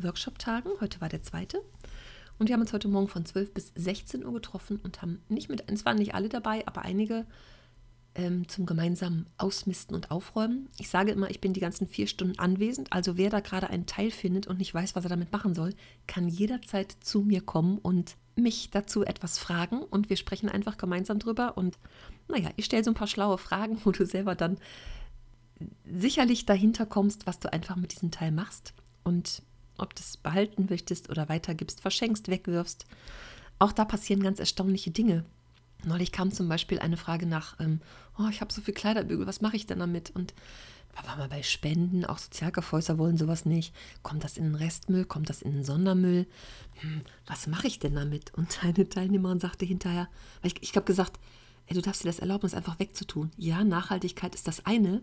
Workshop-Tagen. 0.00 0.70
Heute 0.80 1.00
war 1.00 1.08
der 1.08 1.22
zweite. 1.22 1.60
Und 2.38 2.48
wir 2.48 2.54
haben 2.54 2.62
uns 2.62 2.72
heute 2.72 2.88
Morgen 2.88 3.08
von 3.08 3.24
12 3.24 3.52
bis 3.52 3.72
16 3.76 4.24
Uhr 4.24 4.32
getroffen 4.32 4.80
und 4.82 5.02
haben 5.02 5.22
nicht 5.28 5.48
mit, 5.48 5.70
es 5.70 5.84
waren 5.84 5.98
nicht 5.98 6.14
alle 6.14 6.28
dabei, 6.28 6.66
aber 6.66 6.82
einige 6.82 7.26
ähm, 8.14 8.48
zum 8.48 8.66
gemeinsamen 8.66 9.26
Ausmisten 9.38 9.94
und 9.94 10.10
Aufräumen. 10.10 10.68
Ich 10.78 10.88
sage 10.88 11.10
immer, 11.10 11.30
ich 11.30 11.40
bin 11.40 11.52
die 11.52 11.60
ganzen 11.60 11.86
vier 11.86 12.06
Stunden 12.06 12.38
anwesend. 12.38 12.92
Also 12.92 13.16
wer 13.16 13.30
da 13.30 13.40
gerade 13.40 13.70
einen 13.70 13.86
Teil 13.86 14.10
findet 14.10 14.46
und 14.46 14.58
nicht 14.58 14.72
weiß, 14.72 14.94
was 14.94 15.04
er 15.04 15.10
damit 15.10 15.32
machen 15.32 15.54
soll, 15.54 15.74
kann 16.06 16.28
jederzeit 16.28 16.92
zu 17.00 17.22
mir 17.22 17.40
kommen 17.40 17.78
und 17.78 18.16
mich 18.36 18.70
dazu 18.70 19.04
etwas 19.04 19.38
fragen. 19.38 19.78
Und 19.82 20.10
wir 20.10 20.16
sprechen 20.16 20.48
einfach 20.48 20.76
gemeinsam 20.76 21.18
drüber. 21.18 21.56
Und 21.56 21.78
naja, 22.28 22.50
ich 22.56 22.64
stelle 22.64 22.84
so 22.84 22.90
ein 22.90 22.96
paar 22.96 23.08
schlaue 23.08 23.38
Fragen, 23.38 23.78
wo 23.84 23.90
du 23.90 24.06
selber 24.06 24.34
dann 24.34 24.58
sicherlich 25.84 26.46
dahinter 26.46 26.86
kommst, 26.86 27.26
was 27.26 27.38
du 27.38 27.52
einfach 27.52 27.76
mit 27.76 27.92
diesem 27.92 28.10
Teil 28.10 28.32
machst 28.32 28.74
und 29.02 29.42
ob 29.78 29.94
du 29.94 30.00
es 30.00 30.16
behalten 30.16 30.66
möchtest 30.68 31.10
oder 31.10 31.28
weitergibst, 31.28 31.80
verschenkst, 31.80 32.28
wegwirfst. 32.28 32.86
Auch 33.58 33.72
da 33.72 33.84
passieren 33.84 34.22
ganz 34.22 34.38
erstaunliche 34.40 34.90
Dinge. 34.90 35.24
Neulich 35.84 36.12
kam 36.12 36.32
zum 36.32 36.48
Beispiel 36.48 36.78
eine 36.78 36.96
Frage 36.96 37.26
nach, 37.26 37.58
ähm, 37.60 37.80
oh, 38.18 38.28
ich 38.30 38.40
habe 38.40 38.52
so 38.52 38.60
viel 38.60 38.74
Kleiderbügel, 38.74 39.26
was 39.26 39.40
mache 39.40 39.56
ich 39.56 39.66
denn 39.66 39.78
damit? 39.78 40.10
Und 40.10 40.34
war 41.06 41.16
mal 41.16 41.28
bei 41.28 41.42
Spenden, 41.42 42.04
auch 42.04 42.18
Sozialkaufhäuser 42.18 42.98
wollen 42.98 43.16
sowas 43.16 43.44
nicht. 43.44 43.74
Kommt 44.02 44.24
das 44.24 44.36
in 44.36 44.44
den 44.44 44.54
Restmüll? 44.54 45.04
Kommt 45.04 45.28
das 45.28 45.42
in 45.42 45.52
den 45.52 45.64
Sondermüll? 45.64 46.26
Hm, 46.80 47.02
was 47.26 47.46
mache 47.46 47.66
ich 47.66 47.78
denn 47.78 47.94
damit? 47.94 48.32
Und 48.34 48.62
eine 48.62 48.88
Teilnehmerin 48.88 49.40
sagte 49.40 49.64
hinterher, 49.64 50.08
ich, 50.42 50.54
ich 50.62 50.74
habe 50.76 50.86
gesagt, 50.86 51.18
ey, 51.66 51.74
du 51.74 51.82
darfst 51.82 52.04
dir 52.04 52.08
das 52.08 52.18
erlauben, 52.18 52.46
es 52.46 52.54
einfach 52.54 52.78
wegzutun. 52.78 53.30
Ja, 53.36 53.64
Nachhaltigkeit 53.64 54.34
ist 54.34 54.48
das 54.48 54.66
eine, 54.66 55.02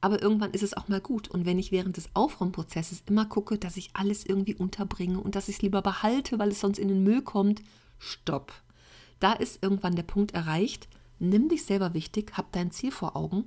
aber 0.00 0.22
irgendwann 0.22 0.52
ist 0.52 0.62
es 0.62 0.74
auch 0.74 0.88
mal 0.88 1.00
gut. 1.00 1.28
Und 1.28 1.46
wenn 1.46 1.58
ich 1.58 1.72
während 1.72 1.96
des 1.96 2.08
Aufräumprozesses 2.14 3.02
immer 3.06 3.26
gucke, 3.26 3.58
dass 3.58 3.76
ich 3.76 3.90
alles 3.94 4.24
irgendwie 4.24 4.54
unterbringe 4.54 5.20
und 5.20 5.34
dass 5.34 5.48
ich 5.48 5.56
es 5.56 5.62
lieber 5.62 5.82
behalte, 5.82 6.38
weil 6.38 6.50
es 6.50 6.60
sonst 6.60 6.78
in 6.78 6.88
den 6.88 7.02
Müll 7.02 7.22
kommt, 7.22 7.62
stopp. 7.98 8.52
Da 9.20 9.32
ist 9.34 9.62
irgendwann 9.62 9.94
der 9.94 10.02
Punkt 10.02 10.34
erreicht. 10.34 10.88
Nimm 11.18 11.48
dich 11.48 11.64
selber 11.64 11.94
wichtig, 11.94 12.32
hab 12.36 12.50
dein 12.52 12.70
Ziel 12.70 12.90
vor 12.90 13.16
Augen. 13.16 13.44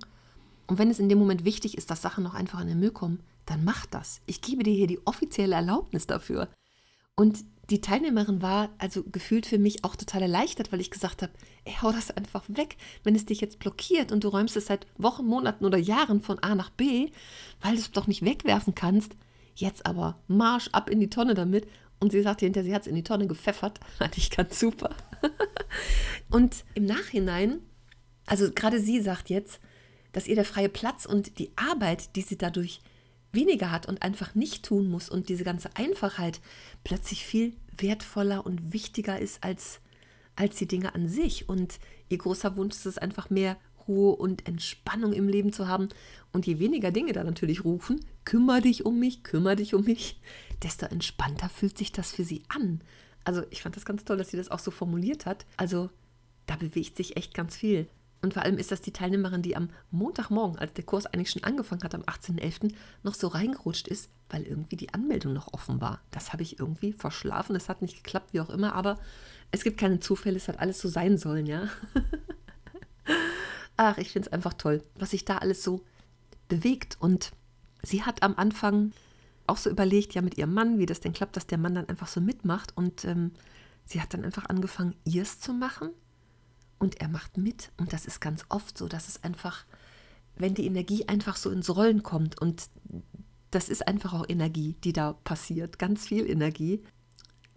Und 0.67 0.77
wenn 0.77 0.89
es 0.89 0.99
in 0.99 1.09
dem 1.09 1.19
Moment 1.19 1.43
wichtig 1.43 1.77
ist, 1.77 1.91
dass 1.91 2.01
Sachen 2.01 2.23
noch 2.23 2.35
einfach 2.35 2.61
in 2.61 2.67
den 2.67 2.79
Müll 2.79 2.91
kommen, 2.91 3.19
dann 3.45 3.63
mach 3.63 3.85
das. 3.85 4.21
Ich 4.25 4.41
gebe 4.41 4.63
dir 4.63 4.73
hier 4.73 4.87
die 4.87 5.05
offizielle 5.05 5.55
Erlaubnis 5.55 6.07
dafür. 6.07 6.47
Und 7.15 7.43
die 7.69 7.81
Teilnehmerin 7.81 8.41
war 8.41 8.69
also 8.77 9.03
gefühlt 9.03 9.45
für 9.45 9.57
mich 9.57 9.83
auch 9.83 9.95
total 9.95 10.23
erleichtert, 10.23 10.71
weil 10.71 10.81
ich 10.81 10.91
gesagt 10.91 11.21
habe, 11.21 11.31
hau 11.81 11.91
das 11.91 12.11
einfach 12.11 12.43
weg. 12.47 12.77
Wenn 13.03 13.15
es 13.15 13.25
dich 13.25 13.41
jetzt 13.41 13.59
blockiert 13.59 14.11
und 14.11 14.23
du 14.23 14.27
räumst 14.27 14.57
es 14.57 14.67
seit 14.67 14.85
Wochen, 14.97 15.25
Monaten 15.25 15.65
oder 15.65 15.77
Jahren 15.77 16.21
von 16.21 16.39
A 16.39 16.55
nach 16.55 16.69
B, 16.69 17.09
weil 17.61 17.75
du 17.75 17.79
es 17.79 17.91
doch 17.91 18.07
nicht 18.07 18.23
wegwerfen 18.23 18.75
kannst, 18.75 19.15
jetzt 19.55 19.85
aber 19.85 20.19
Marsch 20.27 20.69
ab 20.71 20.89
in 20.89 20.99
die 20.99 21.09
Tonne 21.09 21.33
damit. 21.35 21.67
Und 22.03 22.11
sie 22.11 22.21
sagte 22.21 22.45
hinterher, 22.45 22.65
sie 22.65 22.75
hat 22.75 22.81
es 22.81 22.87
in 22.89 22.95
die 22.95 23.03
Tonne 23.03 23.27
gepfeffert. 23.27 23.79
Fand 23.97 24.17
ich 24.17 24.29
ganz 24.29 24.59
super. 24.59 24.93
und 26.29 26.65
im 26.73 26.85
Nachhinein, 26.85 27.61
also 28.25 28.51
gerade 28.51 28.81
sie 28.81 28.99
sagt 28.99 29.29
jetzt, 29.29 29.61
dass 30.11 30.27
ihr 30.27 30.35
der 30.35 30.43
freie 30.43 30.67
Platz 30.67 31.05
und 31.05 31.39
die 31.39 31.53
Arbeit, 31.55 32.17
die 32.17 32.21
sie 32.21 32.37
dadurch 32.37 32.81
weniger 33.31 33.71
hat 33.71 33.85
und 33.85 34.01
einfach 34.01 34.35
nicht 34.35 34.65
tun 34.65 34.89
muss 34.89 35.07
und 35.07 35.29
diese 35.29 35.45
ganze 35.45 35.69
Einfachheit 35.77 36.41
plötzlich 36.83 37.25
viel 37.25 37.53
wertvoller 37.77 38.45
und 38.45 38.73
wichtiger 38.73 39.17
ist 39.17 39.41
als, 39.41 39.79
als 40.35 40.57
die 40.57 40.67
Dinge 40.67 40.93
an 40.95 41.07
sich. 41.07 41.47
Und 41.47 41.79
ihr 42.09 42.17
großer 42.17 42.57
Wunsch 42.57 42.75
ist 42.75 42.85
es 42.85 42.97
einfach 42.97 43.29
mehr 43.29 43.55
Ruhe 43.87 44.15
und 44.15 44.47
Entspannung 44.47 45.13
im 45.13 45.27
Leben 45.27 45.53
zu 45.53 45.67
haben. 45.67 45.89
Und 46.31 46.45
je 46.47 46.59
weniger 46.59 46.91
Dinge 46.91 47.13
da 47.13 47.23
natürlich 47.23 47.63
rufen, 47.63 47.99
kümmere 48.25 48.61
dich 48.61 48.85
um 48.85 48.99
mich, 48.99 49.23
kümmere 49.23 49.55
dich 49.55 49.73
um 49.73 49.83
mich, 49.83 50.19
desto 50.61 50.85
entspannter 50.85 51.49
fühlt 51.49 51.77
sich 51.77 51.91
das 51.91 52.11
für 52.11 52.23
sie 52.23 52.43
an. 52.49 52.81
Also 53.23 53.43
ich 53.51 53.61
fand 53.61 53.75
das 53.75 53.85
ganz 53.85 54.03
toll, 54.05 54.17
dass 54.17 54.29
sie 54.29 54.37
das 54.37 54.51
auch 54.51 54.59
so 54.59 54.71
formuliert 54.71 55.25
hat. 55.25 55.45
Also 55.57 55.89
da 56.45 56.55
bewegt 56.55 56.97
sich 56.97 57.17
echt 57.17 57.33
ganz 57.33 57.55
viel. 57.55 57.87
Und 58.23 58.33
vor 58.33 58.43
allem 58.43 58.57
ist 58.57 58.71
das 58.71 58.81
die 58.81 58.93
Teilnehmerin, 58.93 59.41
die 59.41 59.57
am 59.57 59.69
Montagmorgen, 59.91 60.57
als 60.57 60.73
der 60.73 60.85
Kurs 60.85 61.05
eigentlich 61.05 61.31
schon 61.31 61.43
angefangen 61.43 61.83
hat, 61.83 61.93
am 61.93 62.03
18.11., 62.03 62.73
noch 63.03 63.15
so 63.15 63.27
reingerutscht 63.27 63.87
ist, 63.89 64.09
weil 64.29 64.43
irgendwie 64.43 64.77
die 64.77 64.93
Anmeldung 64.93 65.33
noch 65.33 65.53
offen 65.53 65.81
war. 65.81 65.99
Das 66.09 66.31
habe 66.31 66.41
ich 66.41 66.57
irgendwie 66.57 66.93
verschlafen. 66.93 67.53
Es 67.53 67.67
hat 67.67 67.81
nicht 67.81 67.97
geklappt, 67.97 68.33
wie 68.33 68.39
auch 68.39 68.49
immer. 68.49 68.75
Aber 68.75 68.97
es 69.51 69.65
gibt 69.65 69.77
keine 69.77 69.99
Zufälle. 69.99 70.37
Es 70.37 70.47
hat 70.47 70.59
alles 70.59 70.79
so 70.79 70.87
sein 70.87 71.17
sollen, 71.17 71.45
ja. 71.45 71.67
Ach, 73.77 73.97
ich 73.97 74.11
finde 74.11 74.27
es 74.27 74.33
einfach 74.33 74.53
toll, 74.53 74.83
was 74.95 75.11
sich 75.11 75.25
da 75.25 75.37
alles 75.37 75.63
so 75.63 75.83
bewegt. 76.47 76.97
Und 76.99 77.31
sie 77.81 78.03
hat 78.03 78.23
am 78.23 78.35
Anfang 78.35 78.91
auch 79.47 79.57
so 79.57 79.69
überlegt, 79.69 80.13
ja, 80.13 80.21
mit 80.21 80.37
ihrem 80.37 80.53
Mann, 80.53 80.79
wie 80.79 80.85
das 80.85 80.99
denn 80.99 81.13
klappt, 81.13 81.35
dass 81.35 81.47
der 81.47 81.57
Mann 81.57 81.75
dann 81.75 81.89
einfach 81.89 82.07
so 82.07 82.21
mitmacht. 82.21 82.75
Und 82.77 83.05
ähm, 83.05 83.31
sie 83.85 84.01
hat 84.01 84.13
dann 84.13 84.23
einfach 84.23 84.45
angefangen, 84.45 84.95
ihrs 85.05 85.39
zu 85.39 85.53
machen. 85.53 85.89
Und 86.79 87.01
er 87.01 87.07
macht 87.07 87.37
mit. 87.37 87.71
Und 87.77 87.93
das 87.93 88.05
ist 88.05 88.19
ganz 88.19 88.45
oft 88.49 88.77
so, 88.77 88.87
dass 88.87 89.07
es 89.07 89.23
einfach, 89.23 89.65
wenn 90.35 90.53
die 90.53 90.65
Energie 90.65 91.07
einfach 91.07 91.37
so 91.37 91.49
ins 91.49 91.75
Rollen 91.75 92.03
kommt 92.03 92.41
und 92.41 92.69
das 93.53 93.69
ist 93.69 93.87
einfach 93.87 94.13
auch 94.13 94.25
Energie, 94.27 94.75
die 94.83 94.93
da 94.93 95.13
passiert, 95.13 95.77
ganz 95.77 96.07
viel 96.07 96.27
Energie, 96.29 96.81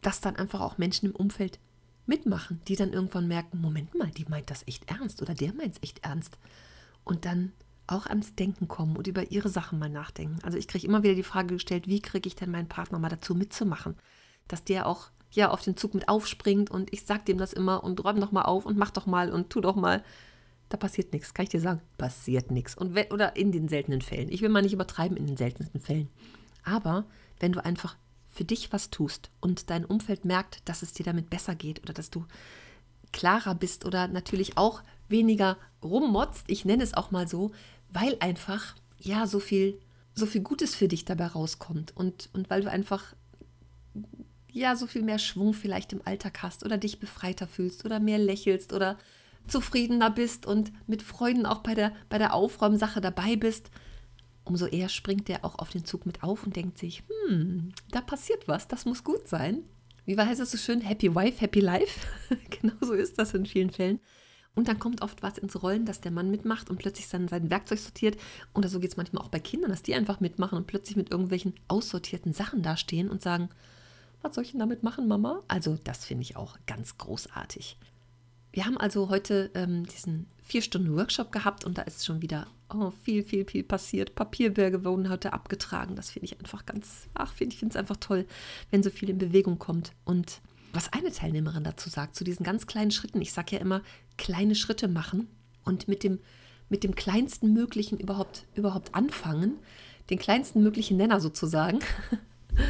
dass 0.02 0.20
dann 0.20 0.36
einfach 0.36 0.60
auch 0.60 0.78
Menschen 0.78 1.06
im 1.06 1.16
Umfeld 1.16 1.58
mitmachen, 2.06 2.60
die 2.68 2.76
dann 2.76 2.92
irgendwann 2.92 3.28
merken, 3.28 3.60
Moment 3.60 3.94
mal, 3.94 4.10
die 4.10 4.26
meint 4.28 4.50
das 4.50 4.66
echt 4.66 4.90
ernst 4.90 5.22
oder 5.22 5.34
der 5.34 5.52
meint 5.52 5.74
es 5.74 5.82
echt 5.82 6.04
ernst. 6.04 6.38
Und 7.04 7.24
dann 7.24 7.52
auch 7.86 8.06
ans 8.06 8.34
Denken 8.34 8.68
kommen 8.68 8.96
und 8.96 9.06
über 9.06 9.30
ihre 9.30 9.48
Sachen 9.48 9.78
mal 9.78 9.88
nachdenken. 9.88 10.38
Also 10.42 10.58
ich 10.58 10.68
kriege 10.68 10.86
immer 10.86 11.02
wieder 11.02 11.14
die 11.14 11.22
Frage 11.22 11.54
gestellt, 11.54 11.86
wie 11.86 12.00
kriege 12.00 12.26
ich 12.26 12.34
denn 12.34 12.50
meinen 12.50 12.68
Partner 12.68 12.98
mal 12.98 13.08
dazu 13.08 13.34
mitzumachen, 13.34 13.96
dass 14.48 14.64
der 14.64 14.86
auch 14.86 15.10
ja 15.30 15.50
auf 15.50 15.62
den 15.62 15.76
Zug 15.76 15.94
mit 15.94 16.08
aufspringt 16.08 16.70
und 16.70 16.92
ich 16.92 17.04
sage 17.04 17.24
dem 17.24 17.38
das 17.38 17.52
immer 17.52 17.84
und 17.84 18.02
räum 18.04 18.20
doch 18.20 18.32
mal 18.32 18.42
auf 18.42 18.66
und 18.66 18.76
mach 18.76 18.90
doch 18.90 19.06
mal 19.06 19.30
und 19.30 19.50
tu 19.50 19.60
doch 19.60 19.76
mal. 19.76 20.02
Da 20.68 20.76
passiert 20.76 21.12
nichts, 21.12 21.32
kann 21.32 21.44
ich 21.44 21.50
dir 21.50 21.60
sagen, 21.60 21.80
passiert 21.96 22.50
nichts. 22.50 22.76
Und 22.76 22.98
oder 23.12 23.36
in 23.36 23.52
den 23.52 23.68
seltenen 23.68 24.00
Fällen. 24.00 24.28
Ich 24.30 24.42
will 24.42 24.48
mal 24.48 24.62
nicht 24.62 24.72
übertreiben 24.72 25.16
in 25.16 25.26
den 25.26 25.36
seltensten 25.36 25.80
Fällen. 25.80 26.08
Aber 26.64 27.04
wenn 27.38 27.52
du 27.52 27.64
einfach 27.64 27.96
für 28.36 28.44
dich 28.44 28.72
was 28.72 28.90
tust 28.90 29.30
und 29.40 29.70
dein 29.70 29.84
Umfeld 29.84 30.24
merkt, 30.24 30.60
dass 30.68 30.82
es 30.82 30.92
dir 30.92 31.04
damit 31.04 31.30
besser 31.30 31.54
geht 31.54 31.80
oder 31.82 31.92
dass 31.92 32.10
du 32.10 32.26
klarer 33.12 33.54
bist 33.54 33.84
oder 33.84 34.08
natürlich 34.08 34.58
auch 34.58 34.82
weniger 35.08 35.56
rummotzt, 35.82 36.44
ich 36.48 36.64
nenne 36.64 36.82
es 36.82 36.94
auch 36.94 37.10
mal 37.10 37.26
so, 37.28 37.52
weil 37.88 38.16
einfach 38.20 38.74
ja 38.98 39.26
so 39.26 39.40
viel 39.40 39.80
so 40.14 40.24
viel 40.26 40.40
Gutes 40.40 40.74
für 40.74 40.88
dich 40.88 41.04
dabei 41.04 41.26
rauskommt 41.26 41.96
und 41.96 42.30
und 42.32 42.50
weil 42.50 42.62
du 42.62 42.70
einfach 42.70 43.14
ja 44.50 44.76
so 44.76 44.86
viel 44.86 45.02
mehr 45.02 45.18
Schwung 45.18 45.52
vielleicht 45.52 45.92
im 45.92 46.00
Alltag 46.04 46.42
hast 46.42 46.64
oder 46.64 46.78
dich 46.78 46.98
befreiter 46.98 47.46
fühlst 47.46 47.84
oder 47.84 48.00
mehr 48.00 48.18
lächelst 48.18 48.72
oder 48.72 48.98
zufriedener 49.46 50.10
bist 50.10 50.46
und 50.46 50.72
mit 50.88 51.02
Freuden 51.02 51.46
auch 51.46 51.58
bei 51.58 51.74
der 51.74 51.92
bei 52.08 52.18
der 52.18 52.34
Aufräumsache 52.34 53.00
dabei 53.00 53.36
bist, 53.36 53.70
umso 54.46 54.66
eher 54.66 54.88
springt 54.88 55.28
der 55.28 55.44
auch 55.44 55.58
auf 55.58 55.70
den 55.70 55.84
Zug 55.84 56.06
mit 56.06 56.22
auf 56.22 56.44
und 56.44 56.56
denkt 56.56 56.78
sich, 56.78 57.02
hm, 57.28 57.72
da 57.90 58.00
passiert 58.00 58.48
was, 58.48 58.68
das 58.68 58.84
muss 58.84 59.04
gut 59.04 59.28
sein. 59.28 59.64
Wie 60.04 60.16
heißt 60.16 60.40
es 60.40 60.52
so 60.52 60.58
schön? 60.58 60.80
Happy 60.80 61.14
Wife, 61.14 61.40
Happy 61.40 61.60
Life. 61.60 62.00
genau 62.50 62.74
so 62.80 62.92
ist 62.92 63.18
das 63.18 63.34
in 63.34 63.44
vielen 63.44 63.70
Fällen. 63.70 64.00
Und 64.54 64.68
dann 64.68 64.78
kommt 64.78 65.02
oft 65.02 65.22
was 65.22 65.36
ins 65.36 65.62
Rollen, 65.62 65.84
dass 65.84 66.00
der 66.00 66.12
Mann 66.12 66.30
mitmacht 66.30 66.70
und 66.70 66.78
plötzlich 66.78 67.08
dann 67.08 67.28
sein 67.28 67.50
Werkzeug 67.50 67.78
sortiert. 67.78 68.16
Oder 68.54 68.68
so 68.68 68.80
geht 68.80 68.90
es 68.90 68.96
manchmal 68.96 69.22
auch 69.22 69.28
bei 69.28 69.40
Kindern, 69.40 69.70
dass 69.70 69.82
die 69.82 69.94
einfach 69.94 70.20
mitmachen 70.20 70.56
und 70.56 70.66
plötzlich 70.66 70.96
mit 70.96 71.10
irgendwelchen 71.10 71.54
aussortierten 71.68 72.32
Sachen 72.32 72.62
dastehen 72.62 73.10
und 73.10 73.20
sagen, 73.20 73.50
was 74.22 74.34
soll 74.34 74.44
ich 74.44 74.52
denn 74.52 74.60
damit 74.60 74.82
machen, 74.82 75.08
Mama? 75.08 75.42
Also 75.48 75.76
das 75.84 76.06
finde 76.06 76.22
ich 76.22 76.36
auch 76.36 76.56
ganz 76.66 76.96
großartig. 76.96 77.76
Wir 78.52 78.64
haben 78.64 78.78
also 78.78 79.10
heute 79.10 79.50
ähm, 79.54 79.86
diesen 79.86 80.26
vier 80.42 80.62
Stunden 80.62 80.96
Workshop 80.96 81.32
gehabt 81.32 81.64
und 81.64 81.76
da 81.76 81.82
ist 81.82 82.06
schon 82.06 82.22
wieder 82.22 82.46
oh, 82.72 82.92
viel, 83.02 83.22
viel, 83.22 83.44
viel 83.44 83.62
passiert. 83.62 84.14
Papierberge 84.14 84.84
wurden 84.84 85.08
heute 85.08 85.32
abgetragen. 85.32 85.96
Das 85.96 86.10
finde 86.10 86.26
ich 86.26 86.38
einfach 86.38 86.66
ganz, 86.66 87.08
ach, 87.14 87.32
find, 87.32 87.52
ich 87.52 87.58
finde 87.58 87.72
es 87.72 87.76
einfach 87.76 87.96
toll, 87.96 88.26
wenn 88.70 88.82
so 88.82 88.90
viel 88.90 89.10
in 89.10 89.18
Bewegung 89.18 89.58
kommt. 89.58 89.92
Und 90.04 90.40
was 90.72 90.92
eine 90.92 91.10
Teilnehmerin 91.10 91.64
dazu 91.64 91.90
sagt, 91.90 92.14
zu 92.14 92.24
diesen 92.24 92.44
ganz 92.44 92.66
kleinen 92.66 92.90
Schritten. 92.90 93.20
Ich 93.20 93.32
sage 93.32 93.56
ja 93.56 93.60
immer, 93.60 93.82
kleine 94.16 94.54
Schritte 94.54 94.88
machen 94.88 95.28
und 95.64 95.88
mit 95.88 96.04
dem, 96.04 96.20
mit 96.68 96.84
dem 96.84 96.94
kleinsten 96.94 97.52
möglichen 97.52 97.98
überhaupt, 97.98 98.46
überhaupt 98.54 98.94
anfangen, 98.94 99.58
den 100.10 100.18
kleinsten 100.18 100.62
möglichen 100.62 100.96
Nenner 100.96 101.20
sozusagen. 101.20 101.80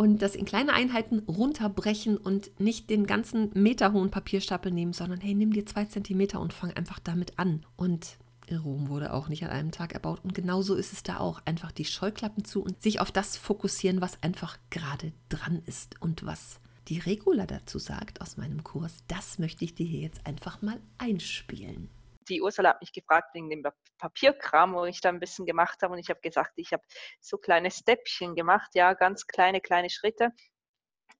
Und 0.00 0.22
das 0.22 0.34
in 0.34 0.46
kleine 0.46 0.72
Einheiten 0.72 1.18
runterbrechen 1.28 2.16
und 2.16 2.58
nicht 2.58 2.88
den 2.88 3.06
ganzen 3.06 3.50
meterhohen 3.52 4.10
Papierstapel 4.10 4.72
nehmen, 4.72 4.94
sondern 4.94 5.20
hey, 5.20 5.34
nimm 5.34 5.52
dir 5.52 5.66
zwei 5.66 5.84
Zentimeter 5.84 6.40
und 6.40 6.54
fang 6.54 6.72
einfach 6.72 6.98
damit 7.00 7.38
an. 7.38 7.66
Und 7.76 8.16
Rom 8.50 8.88
wurde 8.88 9.12
auch 9.12 9.28
nicht 9.28 9.44
an 9.44 9.50
einem 9.50 9.72
Tag 9.72 9.92
erbaut. 9.92 10.20
Und 10.24 10.34
genauso 10.34 10.74
ist 10.74 10.94
es 10.94 11.02
da 11.02 11.18
auch. 11.18 11.42
Einfach 11.44 11.70
die 11.70 11.84
Scheuklappen 11.84 12.46
zu 12.46 12.62
und 12.62 12.82
sich 12.82 12.98
auf 12.98 13.12
das 13.12 13.36
fokussieren, 13.36 14.00
was 14.00 14.22
einfach 14.22 14.56
gerade 14.70 15.12
dran 15.28 15.60
ist 15.66 16.00
und 16.00 16.24
was 16.24 16.60
die 16.88 17.00
Regula 17.00 17.44
dazu 17.44 17.78
sagt 17.78 18.22
aus 18.22 18.38
meinem 18.38 18.64
Kurs, 18.64 19.04
das 19.06 19.38
möchte 19.38 19.66
ich 19.66 19.74
dir 19.74 19.84
hier 19.84 20.00
jetzt 20.00 20.26
einfach 20.26 20.62
mal 20.62 20.80
einspielen. 20.96 21.90
Die 22.30 22.40
Ursula 22.40 22.70
hat 22.70 22.80
mich 22.80 22.92
gefragt 22.92 23.34
wegen 23.34 23.50
dem 23.50 23.62
Papierkram, 23.98 24.74
wo 24.74 24.84
ich 24.84 25.00
da 25.00 25.10
ein 25.10 25.20
bisschen 25.20 25.46
gemacht 25.46 25.82
habe. 25.82 25.92
Und 25.94 25.98
ich 25.98 26.08
habe 26.08 26.20
gesagt, 26.20 26.52
ich 26.56 26.72
habe 26.72 26.82
so 27.20 27.36
kleine 27.36 27.70
Steppchen 27.70 28.34
gemacht, 28.34 28.70
ja, 28.74 28.94
ganz 28.94 29.26
kleine, 29.26 29.60
kleine 29.60 29.90
Schritte. 29.90 30.32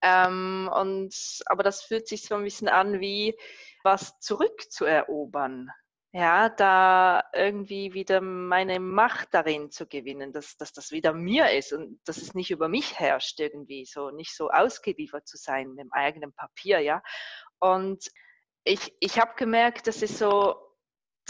Ähm, 0.02 0.70
und, 0.72 1.14
aber 1.46 1.62
das 1.62 1.82
fühlt 1.82 2.08
sich 2.08 2.22
so 2.22 2.36
ein 2.36 2.44
bisschen 2.44 2.68
an 2.68 3.00
wie 3.00 3.36
was 3.82 4.18
zurückzuerobern 4.20 5.70
ja, 6.12 6.48
da 6.48 7.22
irgendwie 7.32 7.94
wieder 7.94 8.20
meine 8.20 8.80
Macht 8.80 9.28
darin 9.32 9.70
zu 9.70 9.86
gewinnen, 9.86 10.32
dass, 10.32 10.56
dass 10.56 10.72
das 10.72 10.90
wieder 10.90 11.12
mir 11.12 11.50
ist 11.52 11.72
und 11.72 12.00
dass 12.04 12.16
es 12.16 12.34
nicht 12.34 12.50
über 12.50 12.68
mich 12.68 12.98
herrscht 12.98 13.38
irgendwie, 13.38 13.84
so 13.84 14.10
nicht 14.10 14.34
so 14.34 14.50
ausgeliefert 14.50 15.28
zu 15.28 15.36
sein 15.36 15.68
mit 15.70 15.78
dem 15.78 15.92
eigenen 15.92 16.32
Papier, 16.32 16.80
ja. 16.80 17.00
Und 17.60 18.10
ich, 18.64 18.92
ich 18.98 19.20
habe 19.20 19.34
gemerkt, 19.36 19.86
das 19.86 20.02
ist 20.02 20.18
so, 20.18 20.56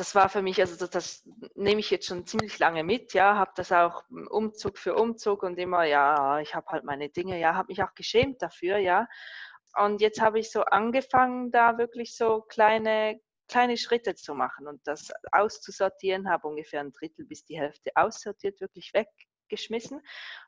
das 0.01 0.15
war 0.15 0.31
für 0.31 0.41
mich, 0.41 0.59
also 0.61 0.77
das, 0.77 0.91
das 0.91 1.29
nehme 1.55 1.81
ich 1.81 1.91
jetzt 1.91 2.07
schon 2.07 2.27
ziemlich 2.27 2.59
lange 2.59 2.83
mit, 2.85 3.13
ja, 3.13 3.37
habe 3.37 3.53
das 3.55 3.71
auch 3.71 4.03
Umzug 4.31 4.79
für 4.79 4.95
Umzug 4.95 5.43
und 5.43 5.59
immer, 5.59 5.85
ja, 5.85 6.41
ich 6.41 6.55
habe 6.55 6.67
halt 6.69 6.85
meine 6.85 7.11
Dinge, 7.11 7.39
ja, 7.39 7.55
habe 7.55 7.69
mich 7.69 7.83
auch 7.83 7.95
geschämt 7.95 8.41
dafür, 8.41 8.79
ja. 8.79 9.07
Und 9.77 10.01
jetzt 10.01 10.21
habe 10.21 10.39
ich 10.39 10.51
so 10.51 10.63
angefangen, 10.63 11.51
da 11.53 11.77
wirklich 11.79 12.17
so 12.17 12.41
kleine 12.43 13.21
kleine 13.47 13.77
Schritte 13.77 14.15
zu 14.15 14.35
machen 14.35 14.69
und 14.69 14.81
das 14.87 15.11
auszusortieren, 15.33 16.31
habe 16.31 16.49
ungefähr 16.49 16.81
ein 16.81 16.93
Drittel 16.93 17.27
bis 17.27 17.45
die 17.45 17.59
Hälfte 17.59 17.91
aussortiert, 17.97 18.61
wirklich 18.61 18.93
weggeschmissen. 18.95 20.01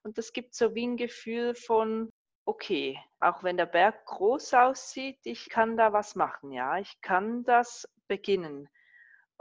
Und 0.05 0.19
das 0.19 0.33
gibt 0.33 0.55
so 0.55 0.75
wie 0.75 0.87
ein 0.87 0.97
Gefühl 0.97 1.55
von, 1.55 2.11
okay, 2.47 2.99
auch 3.21 3.43
wenn 3.43 3.57
der 3.57 3.67
Berg 3.67 4.07
groß 4.07 4.55
aussieht, 4.55 5.19
ich 5.25 5.51
kann 5.51 5.77
da 5.77 5.93
was 5.93 6.15
machen, 6.15 6.53
ja, 6.53 6.79
ich 6.79 7.01
kann 7.01 7.45
das 7.45 7.89
beginnen. 8.07 8.69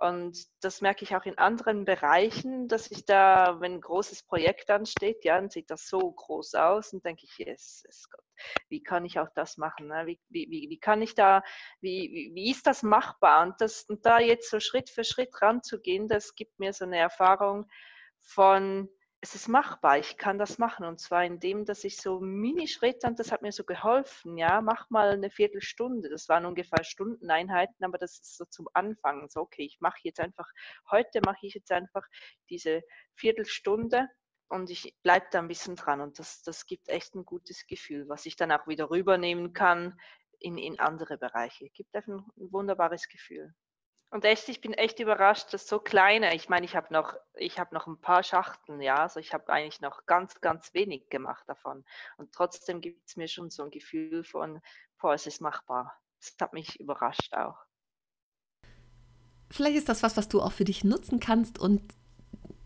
Und 0.02 0.48
das 0.62 0.82
merke 0.82 1.04
ich 1.04 1.16
auch 1.16 1.26
in 1.26 1.38
anderen 1.38 1.86
Bereichen, 1.86 2.68
dass 2.68 2.90
ich 2.90 3.06
da, 3.06 3.60
wenn 3.60 3.74
ein 3.74 3.82
großes 3.82 4.24
Projekt 4.24 4.72
ansteht, 4.72 5.24
ja, 5.24 5.36
dann 5.36 5.52
sieht 5.52 5.70
das 5.70 5.88
so 5.88 6.00
groß 6.00 6.56
aus 6.56 6.92
und 6.92 7.06
denke 7.06 7.26
ich, 7.26 7.38
yes, 7.38 7.84
yes 7.86 8.10
Gott, 8.10 8.26
wie 8.70 8.82
kann 8.82 9.06
ich 9.06 9.20
auch 9.20 9.30
das 9.36 9.58
machen? 9.58 9.90
Ne? 9.90 10.08
Wie, 10.08 10.20
wie, 10.30 10.68
wie 10.72 10.80
kann 10.80 11.04
ich 11.04 11.14
da, 11.14 11.44
wie, 11.82 12.32
wie 12.34 12.50
ist 12.50 12.66
das 12.66 12.82
machbar? 12.82 13.44
Und, 13.44 13.62
das, 13.62 13.84
und 13.84 14.04
da 14.04 14.20
jetzt 14.20 14.50
so 14.50 14.60
Schritt 14.60 14.90
für 14.90 15.04
Schritt 15.04 15.40
ranzugehen, 15.40 16.08
das 16.08 16.34
gibt 16.34 16.58
mir 16.58 16.74
so 16.74 16.86
eine 16.86 16.98
Erfahrung 16.98 17.70
von, 18.22 18.90
es 19.24 19.36
ist 19.36 19.48
machbar, 19.48 20.00
ich 20.00 20.18
kann 20.18 20.40
das 20.40 20.58
machen. 20.58 20.84
Und 20.86 21.00
zwar 21.00 21.24
indem, 21.24 21.64
dass 21.64 21.84
ich 21.84 21.98
so 21.98 22.20
Minischritte, 22.20 23.08
und 23.08 23.20
das 23.20 23.32
hat 23.32 23.44
mir 23.44 23.52
so 23.52 23.64
geholfen, 23.64 24.36
ja, 24.38 24.62
mach 24.62 24.90
mal 24.90 25.12
eine 25.12 25.30
Viertelstunde. 25.30 26.10
Das 26.10 26.28
waren 26.28 26.46
ungefähr 26.46 26.84
Stundeneinheiten, 26.84 27.86
aber 27.86 28.00
das 28.00 28.14
ist 28.20 28.38
so 28.38 28.46
zum 28.46 28.68
Anfang. 28.74 29.30
So, 29.30 29.42
okay, 29.42 29.64
ich 29.64 29.80
mache 29.80 30.00
jetzt 30.04 30.20
einfach, 30.20 30.50
heute 30.90 31.22
mache 31.24 31.46
ich 31.46 31.54
jetzt 31.54 31.72
einfach 31.72 32.04
diese 32.50 32.82
Viertelstunde 33.14 34.10
und 34.50 34.72
ich 34.72 34.96
bleibe 35.04 35.28
da 35.32 35.40
ein 35.40 35.48
bisschen 35.48 35.76
dran. 35.76 36.02
Und 36.02 36.18
das, 36.18 36.42
das 36.42 36.66
gibt 36.66 36.90
echt 36.90 37.14
ein 37.14 37.24
gutes 37.24 37.68
Gefühl, 37.68 38.10
was 38.10 38.26
ich 38.26 38.36
dann 38.36 38.52
auch 38.52 38.68
wieder 38.68 38.90
rübernehmen 38.90 39.54
kann 39.54 40.00
in, 40.40 40.58
in 40.58 40.80
andere 40.80 41.20
Bereiche. 41.20 41.70
Gibt 41.70 41.96
einfach 41.96 42.12
ein 42.12 42.52
wunderbares 42.52 43.08
Gefühl. 43.08 43.54
Und 44.12 44.26
echt, 44.26 44.50
ich 44.50 44.60
bin 44.60 44.74
echt 44.74 45.00
überrascht, 45.00 45.54
dass 45.54 45.70
so 45.70 45.80
kleine, 45.80 46.36
ich 46.36 46.50
meine, 46.50 46.66
ich 46.66 46.76
habe 46.76 46.94
noch, 46.94 47.16
ich 47.34 47.58
habe 47.60 47.74
noch 47.74 47.88
ein 47.88 48.00
paar 48.00 48.24
Schachteln, 48.24 48.82
ja, 48.82 48.98
also 48.98 49.22
ich 49.22 49.34
habe 49.34 49.52
eigentlich 49.54 49.80
noch 49.80 50.06
ganz, 50.06 50.42
ganz 50.42 50.74
wenig 50.74 51.10
gemacht 51.10 51.46
davon. 51.48 51.86
Und 52.18 52.34
trotzdem 52.34 52.82
gibt 52.82 53.08
es 53.08 53.16
mir 53.16 53.30
schon 53.30 53.50
so 53.50 53.64
ein 53.64 53.72
Gefühl 53.72 54.26
von, 54.26 54.62
boah, 55.00 55.14
es 55.14 55.28
ist 55.28 55.40
machbar. 55.40 55.98
Das 56.20 56.36
hat 56.42 56.52
mich 56.52 56.78
überrascht 56.82 57.34
auch. 57.34 57.58
Vielleicht 59.50 59.78
ist 59.78 59.88
das 59.88 60.04
was, 60.04 60.18
was 60.18 60.28
du 60.28 60.42
auch 60.42 60.52
für 60.52 60.66
dich 60.66 60.84
nutzen 60.84 61.22
kannst 61.22 61.58
und 61.58 61.82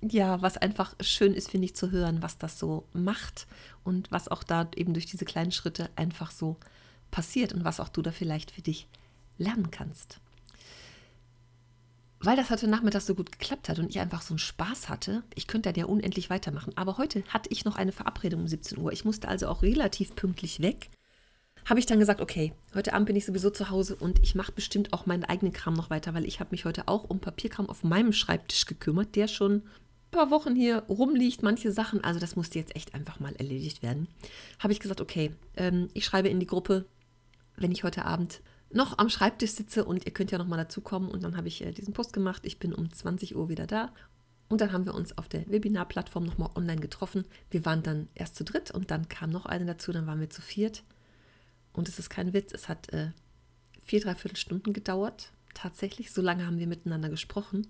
ja, 0.02 0.42
was 0.42 0.58
einfach 0.58 0.96
schön 1.00 1.36
ist, 1.36 1.52
finde 1.52 1.66
ich, 1.66 1.76
zu 1.76 1.92
hören, 1.92 2.24
was 2.24 2.40
das 2.40 2.58
so 2.58 2.88
macht 2.92 3.46
und 3.84 4.12
was 4.12 4.30
auch 4.30 4.44
da 4.44 4.68
eben 4.76 4.94
durch 4.94 5.06
diese 5.06 5.26
kleinen 5.26 5.52
Schritte 5.52 5.92
einfach 5.96 6.32
so 6.32 6.58
passiert 7.12 7.54
und 7.54 7.64
was 7.66 7.80
auch 7.80 7.90
du 7.90 8.02
da 8.02 8.12
vielleicht 8.12 8.50
für 8.50 8.62
dich 8.64 8.88
lernen 9.38 9.70
kannst 9.70 10.22
weil 12.26 12.36
das 12.36 12.50
heute 12.50 12.68
Nachmittag 12.68 13.02
so 13.02 13.14
gut 13.14 13.32
geklappt 13.32 13.70
hat 13.70 13.78
und 13.78 13.90
ich 13.90 14.00
einfach 14.00 14.22
so 14.22 14.34
einen 14.34 14.40
Spaß 14.40 14.90
hatte, 14.90 15.24
ich 15.36 15.48
könnte 15.48 15.72
da 15.72 15.80
ja 15.80 15.86
unendlich 15.86 16.30
weitermachen. 16.30 16.74
Aber 16.76 16.98
heute 16.98 17.24
hatte 17.30 17.50
ich 17.52 17.66
noch 17.66 17.76
eine 17.76 17.92
Verabredung 17.92 18.42
um 18.42 18.48
17 18.48 18.80
Uhr. 18.80 18.92
Ich 18.92 19.06
musste 19.06 19.28
also 19.28 19.48
auch 19.48 19.62
relativ 19.62 20.16
pünktlich 20.16 20.60
weg. 20.60 20.90
habe 21.66 21.80
ich 21.80 21.86
dann 21.86 22.00
gesagt, 22.00 22.22
okay, 22.22 22.54
heute 22.74 22.94
Abend 22.94 23.08
bin 23.08 23.16
ich 23.16 23.26
sowieso 23.26 23.50
zu 23.50 23.70
Hause 23.70 23.96
und 23.96 24.22
ich 24.24 24.36
mache 24.36 24.52
bestimmt 24.52 24.94
auch 24.94 25.06
meinen 25.06 25.24
eigenen 25.24 25.54
Kram 25.54 25.74
noch 25.74 25.90
weiter, 25.90 26.14
weil 26.14 26.26
ich 26.26 26.40
habe 26.40 26.52
mich 26.52 26.66
heute 26.66 26.88
auch 26.88 27.04
um 27.06 27.20
Papierkram 27.20 27.70
auf 27.70 27.84
meinem 27.84 28.14
Schreibtisch 28.14 28.66
gekümmert, 28.66 29.16
der 29.16 29.28
schon 29.28 29.54
ein 29.54 29.64
paar 30.12 30.32
Wochen 30.32 30.56
hier 30.56 30.84
rumliegt, 30.90 31.44
manche 31.44 31.72
Sachen. 31.72 32.04
Also 32.04 32.20
das 32.20 32.36
musste 32.36 32.60
jetzt 32.60 32.76
echt 32.76 32.94
einfach 32.94 33.20
mal 33.20 33.36
erledigt 33.36 33.82
werden. 33.82 34.08
Habe 34.60 34.74
ich 34.74 34.80
gesagt, 34.80 35.02
okay, 35.02 35.32
ähm, 35.58 35.90
ich 35.94 36.06
schreibe 36.06 36.30
in 36.30 36.40
die 36.40 36.48
Gruppe, 36.48 36.86
wenn 37.58 37.72
ich 37.72 37.84
heute 37.84 38.06
Abend 38.06 38.42
noch 38.76 38.98
am 38.98 39.10
Schreibtisch 39.10 39.52
sitze 39.52 39.86
und 39.86 40.06
ihr 40.06 40.14
könnt 40.14 40.32
ja 40.32 40.38
noch 40.38 40.48
mal 40.48 40.58
dazukommen. 40.58 41.10
Und 41.10 41.24
dann 41.24 41.38
habe 41.38 41.48
ich 41.48 41.64
äh, 41.64 41.72
diesen 41.72 41.94
Post 41.94 42.14
gemacht. 42.14 42.46
Ich 42.46 42.60
bin 42.60 42.74
um 42.74 42.92
20 42.92 43.36
Uhr 43.36 43.50
wieder 43.50 43.66
da. 43.66 43.94
Und 44.50 44.62
dann 44.62 44.74
haben 44.74 44.86
wir 44.86 44.94
uns 44.94 45.18
auf 45.18 45.28
der 45.28 45.50
Webinarplattform 45.50 46.24
nochmal 46.24 46.52
online 46.56 46.82
getroffen. 46.82 47.26
Wir 47.50 47.66
waren 47.66 47.82
dann 47.82 48.10
erst 48.14 48.36
zu 48.36 48.44
dritt 48.44 48.72
und 48.72 48.92
dann 48.92 49.08
kam 49.08 49.32
noch 49.32 49.46
eine 49.46 49.66
dazu, 49.66 49.92
dann 49.92 50.06
waren 50.06 50.20
wir 50.20 50.30
zu 50.30 50.42
viert. 50.42 50.84
Und 51.74 51.90
es 51.90 51.98
ist 51.98 52.10
kein 52.10 52.34
Witz, 52.34 52.54
es 52.54 52.70
hat 52.70 52.92
äh, 52.94 53.12
vier, 53.82 54.02
dreiviertel 54.02 54.38
Stunden 54.38 54.74
gedauert. 54.74 55.32
Tatsächlich, 55.54 56.12
so 56.12 56.22
lange 56.22 56.46
haben 56.46 56.60
wir 56.60 56.68
miteinander 56.68 57.10
gesprochen. 57.10 57.68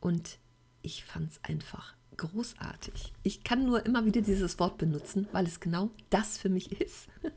Und 0.00 0.38
ich 0.80 1.04
fand 1.04 1.32
es 1.32 1.44
einfach 1.44 1.94
großartig. 2.16 3.12
Ich 3.22 3.44
kann 3.44 3.66
nur 3.66 3.84
immer 3.84 4.04
wieder 4.04 4.22
dieses 4.22 4.58
Wort 4.58 4.78
benutzen, 4.78 5.28
weil 5.32 5.46
es 5.46 5.60
genau 5.60 5.90
das 6.08 6.38
für 6.38 6.48
mich 6.48 6.80
ist. 6.80 7.08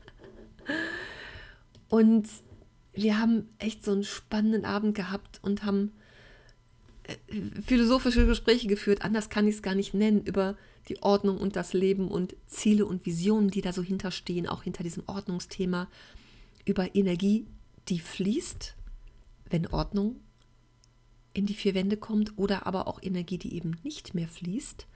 und 1.88 2.28
wir 2.94 3.18
haben 3.18 3.48
echt 3.58 3.84
so 3.84 3.92
einen 3.92 4.04
spannenden 4.04 4.64
Abend 4.64 4.94
gehabt 4.94 5.40
und 5.42 5.64
haben 5.64 5.92
äh, 7.04 7.16
philosophische 7.66 8.26
Gespräche 8.26 8.66
geführt, 8.66 9.02
anders 9.02 9.28
kann 9.28 9.46
ich 9.46 9.56
es 9.56 9.62
gar 9.62 9.74
nicht 9.74 9.94
nennen, 9.94 10.22
über 10.24 10.56
die 10.88 11.02
Ordnung 11.02 11.38
und 11.38 11.56
das 11.56 11.72
Leben 11.72 12.08
und 12.08 12.36
Ziele 12.46 12.86
und 12.86 13.06
Visionen, 13.06 13.50
die 13.50 13.62
da 13.62 13.72
so 13.72 13.82
hinterstehen, 13.82 14.46
auch 14.46 14.62
hinter 14.62 14.82
diesem 14.82 15.02
Ordnungsthema, 15.06 15.88
über 16.64 16.94
Energie, 16.94 17.46
die 17.88 17.98
fließt, 17.98 18.74
wenn 19.50 19.66
Ordnung 19.66 20.16
in 21.32 21.46
die 21.46 21.54
vier 21.54 21.74
Wände 21.74 21.96
kommt, 21.96 22.38
oder 22.38 22.66
aber 22.66 22.86
auch 22.86 23.02
Energie, 23.02 23.38
die 23.38 23.54
eben 23.54 23.76
nicht 23.82 24.14
mehr 24.14 24.28
fließt. 24.28 24.86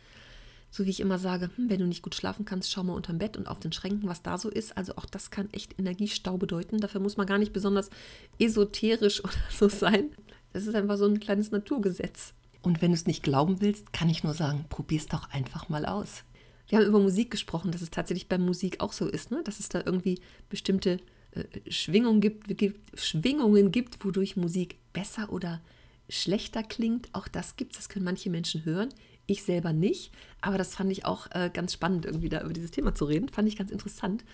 So 0.71 0.85
wie 0.85 0.91
ich 0.91 1.01
immer 1.01 1.19
sage, 1.19 1.51
hm, 1.57 1.71
wenn 1.71 1.81
du 1.81 1.87
nicht 1.87 2.03
gut 2.03 2.15
schlafen 2.15 2.45
kannst, 2.45 2.71
schau 2.71 2.83
mal 2.83 2.93
unterm 2.93 3.19
Bett 3.19 3.37
und 3.37 3.49
auf 3.49 3.61
den 3.61 3.73
Schränken, 3.73 4.09
was 4.09 4.23
da 4.23 4.39
so 4.39 4.49
ist. 4.51 4.77
Also 4.77 4.97
auch 4.97 5.07
das 5.07 5.31
kann 5.31 5.49
echt 5.53 5.79
Energiestau 5.79 6.37
bedeuten. 6.37 6.79
Dafür 6.79 7.01
muss 7.01 7.17
man 7.17 7.27
gar 7.27 7.39
nicht 7.39 7.53
besonders 7.53 7.91
esoterisch 8.39 9.25
oder 9.25 9.33
so 9.51 9.69
sein. 9.69 10.11
Das 10.53 10.67
ist 10.67 10.75
einfach 10.75 10.97
so 10.97 11.07
ein 11.07 11.21
kleines 11.21 11.51
Naturgesetz. 11.51 12.35
Und 12.63 12.83
wenn 12.83 12.91
du 12.91 12.97
es 12.97 13.07
nicht 13.07 13.23
glauben 13.23 13.61
willst, 13.61 13.93
kann 13.93 14.09
ich 14.09 14.25
nur 14.25 14.35
sagen, 14.35 14.65
probier 14.69 14.99
es 14.99 15.07
doch 15.07 15.31
einfach 15.31 15.69
mal 15.69 15.87
aus. 15.87 16.25
Wir 16.69 16.79
haben 16.79 16.87
über 16.87 17.01
Musik 17.01 17.31
gesprochen, 17.31 17.71
dass 17.71 17.81
es 17.81 17.91
tatsächlich 17.91 18.29
bei 18.29 18.37
Musik 18.37 18.81
auch 18.81 18.93
so 18.93 19.07
ist, 19.07 19.31
ne? 19.31 19.43
dass 19.43 19.59
es 19.59 19.69
da 19.69 19.83
irgendwie 19.85 20.21
bestimmte 20.51 20.99
äh, 21.33 21.45
Schwingungen, 21.71 22.21
gibt, 22.21 22.59
gibt, 22.59 23.01
Schwingungen 23.01 23.73
gibt, 23.73 24.05
wodurch 24.05 24.37
Musik 24.37 24.77
besser 24.93 25.33
oder 25.33 25.63
schlechter 26.11 26.63
klingt. 26.63 27.09
Auch 27.15 27.29
das 27.29 27.57
gibt 27.57 27.73
es, 27.73 27.79
das 27.79 27.89
können 27.89 28.05
manche 28.05 28.29
Menschen 28.29 28.65
hören. 28.65 28.91
Ich 29.31 29.43
selber 29.43 29.75
nicht, 29.75 30.11
aber 30.41 30.57
das 30.57 30.75
fand 30.75 30.91
ich 30.91 31.05
auch 31.05 31.27
äh, 31.33 31.51
ganz 31.53 31.75
spannend, 31.75 32.07
irgendwie 32.07 32.31
da 32.31 32.41
über 32.41 32.55
dieses 32.55 32.71
Thema 32.71 32.95
zu 32.95 33.05
reden. 33.05 33.29
Fand 33.29 33.47
ich 33.47 33.59
ganz 33.59 33.71
interessant. 33.71 34.25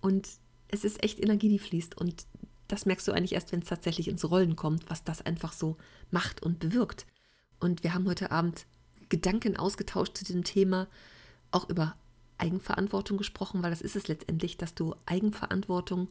Und 0.00 0.28
es 0.68 0.84
ist 0.84 1.02
echt 1.02 1.18
Energie, 1.18 1.48
die 1.48 1.58
fließt. 1.58 1.98
Und 1.98 2.24
das 2.68 2.86
merkst 2.86 3.06
du 3.08 3.12
eigentlich 3.12 3.32
erst, 3.32 3.50
wenn 3.50 3.60
es 3.62 3.68
tatsächlich 3.68 4.06
ins 4.06 4.30
Rollen 4.30 4.54
kommt, 4.54 4.88
was 4.88 5.02
das 5.02 5.26
einfach 5.26 5.52
so 5.52 5.76
macht 6.12 6.40
und 6.40 6.60
bewirkt. 6.60 7.04
Und 7.58 7.82
wir 7.82 7.94
haben 7.94 8.06
heute 8.06 8.30
Abend 8.30 8.66
Gedanken 9.08 9.56
ausgetauscht 9.56 10.16
zu 10.16 10.24
dem 10.24 10.44
Thema, 10.44 10.86
auch 11.50 11.68
über 11.68 11.96
Eigenverantwortung 12.38 13.16
gesprochen, 13.16 13.60
weil 13.64 13.70
das 13.70 13.82
ist 13.82 13.96
es 13.96 14.06
letztendlich, 14.06 14.56
dass 14.56 14.76
du 14.76 14.94
Eigenverantwortung 15.06 16.10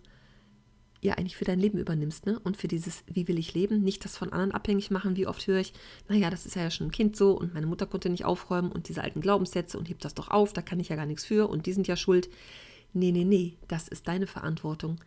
ja 1.03 1.15
eigentlich 1.15 1.35
für 1.35 1.45
dein 1.45 1.59
Leben 1.59 1.77
übernimmst, 1.77 2.25
ne? 2.25 2.39
Und 2.39 2.57
für 2.57 2.67
dieses, 2.67 3.03
wie 3.07 3.27
will 3.27 3.37
ich 3.37 3.53
leben, 3.53 3.83
nicht 3.83 4.03
das 4.05 4.17
von 4.17 4.31
anderen 4.31 4.51
abhängig 4.51 4.91
machen, 4.91 5.15
wie 5.15 5.27
oft 5.27 5.45
höre 5.47 5.59
ich, 5.59 5.73
naja, 6.07 6.29
das 6.29 6.45
ist 6.45 6.55
ja 6.55 6.69
schon 6.71 6.87
ein 6.87 6.91
Kind 6.91 7.15
so 7.15 7.31
und 7.31 7.53
meine 7.53 7.67
Mutter 7.67 7.85
konnte 7.85 8.09
nicht 8.09 8.25
aufräumen 8.25 8.71
und 8.71 8.89
diese 8.89 9.03
alten 9.03 9.21
Glaubenssätze 9.21 9.77
und 9.77 9.89
hebt 9.89 10.05
das 10.05 10.13
doch 10.13 10.29
auf, 10.29 10.53
da 10.53 10.61
kann 10.61 10.79
ich 10.79 10.89
ja 10.89 10.95
gar 10.95 11.05
nichts 11.05 11.25
für 11.25 11.49
und 11.49 11.65
die 11.65 11.73
sind 11.73 11.87
ja 11.87 11.95
schuld. 11.95 12.29
Nee, 12.93 13.11
nee, 13.11 13.25
nee, 13.25 13.57
das 13.67 13.87
ist 13.87 14.07
deine 14.07 14.27
Verantwortung 14.27 14.99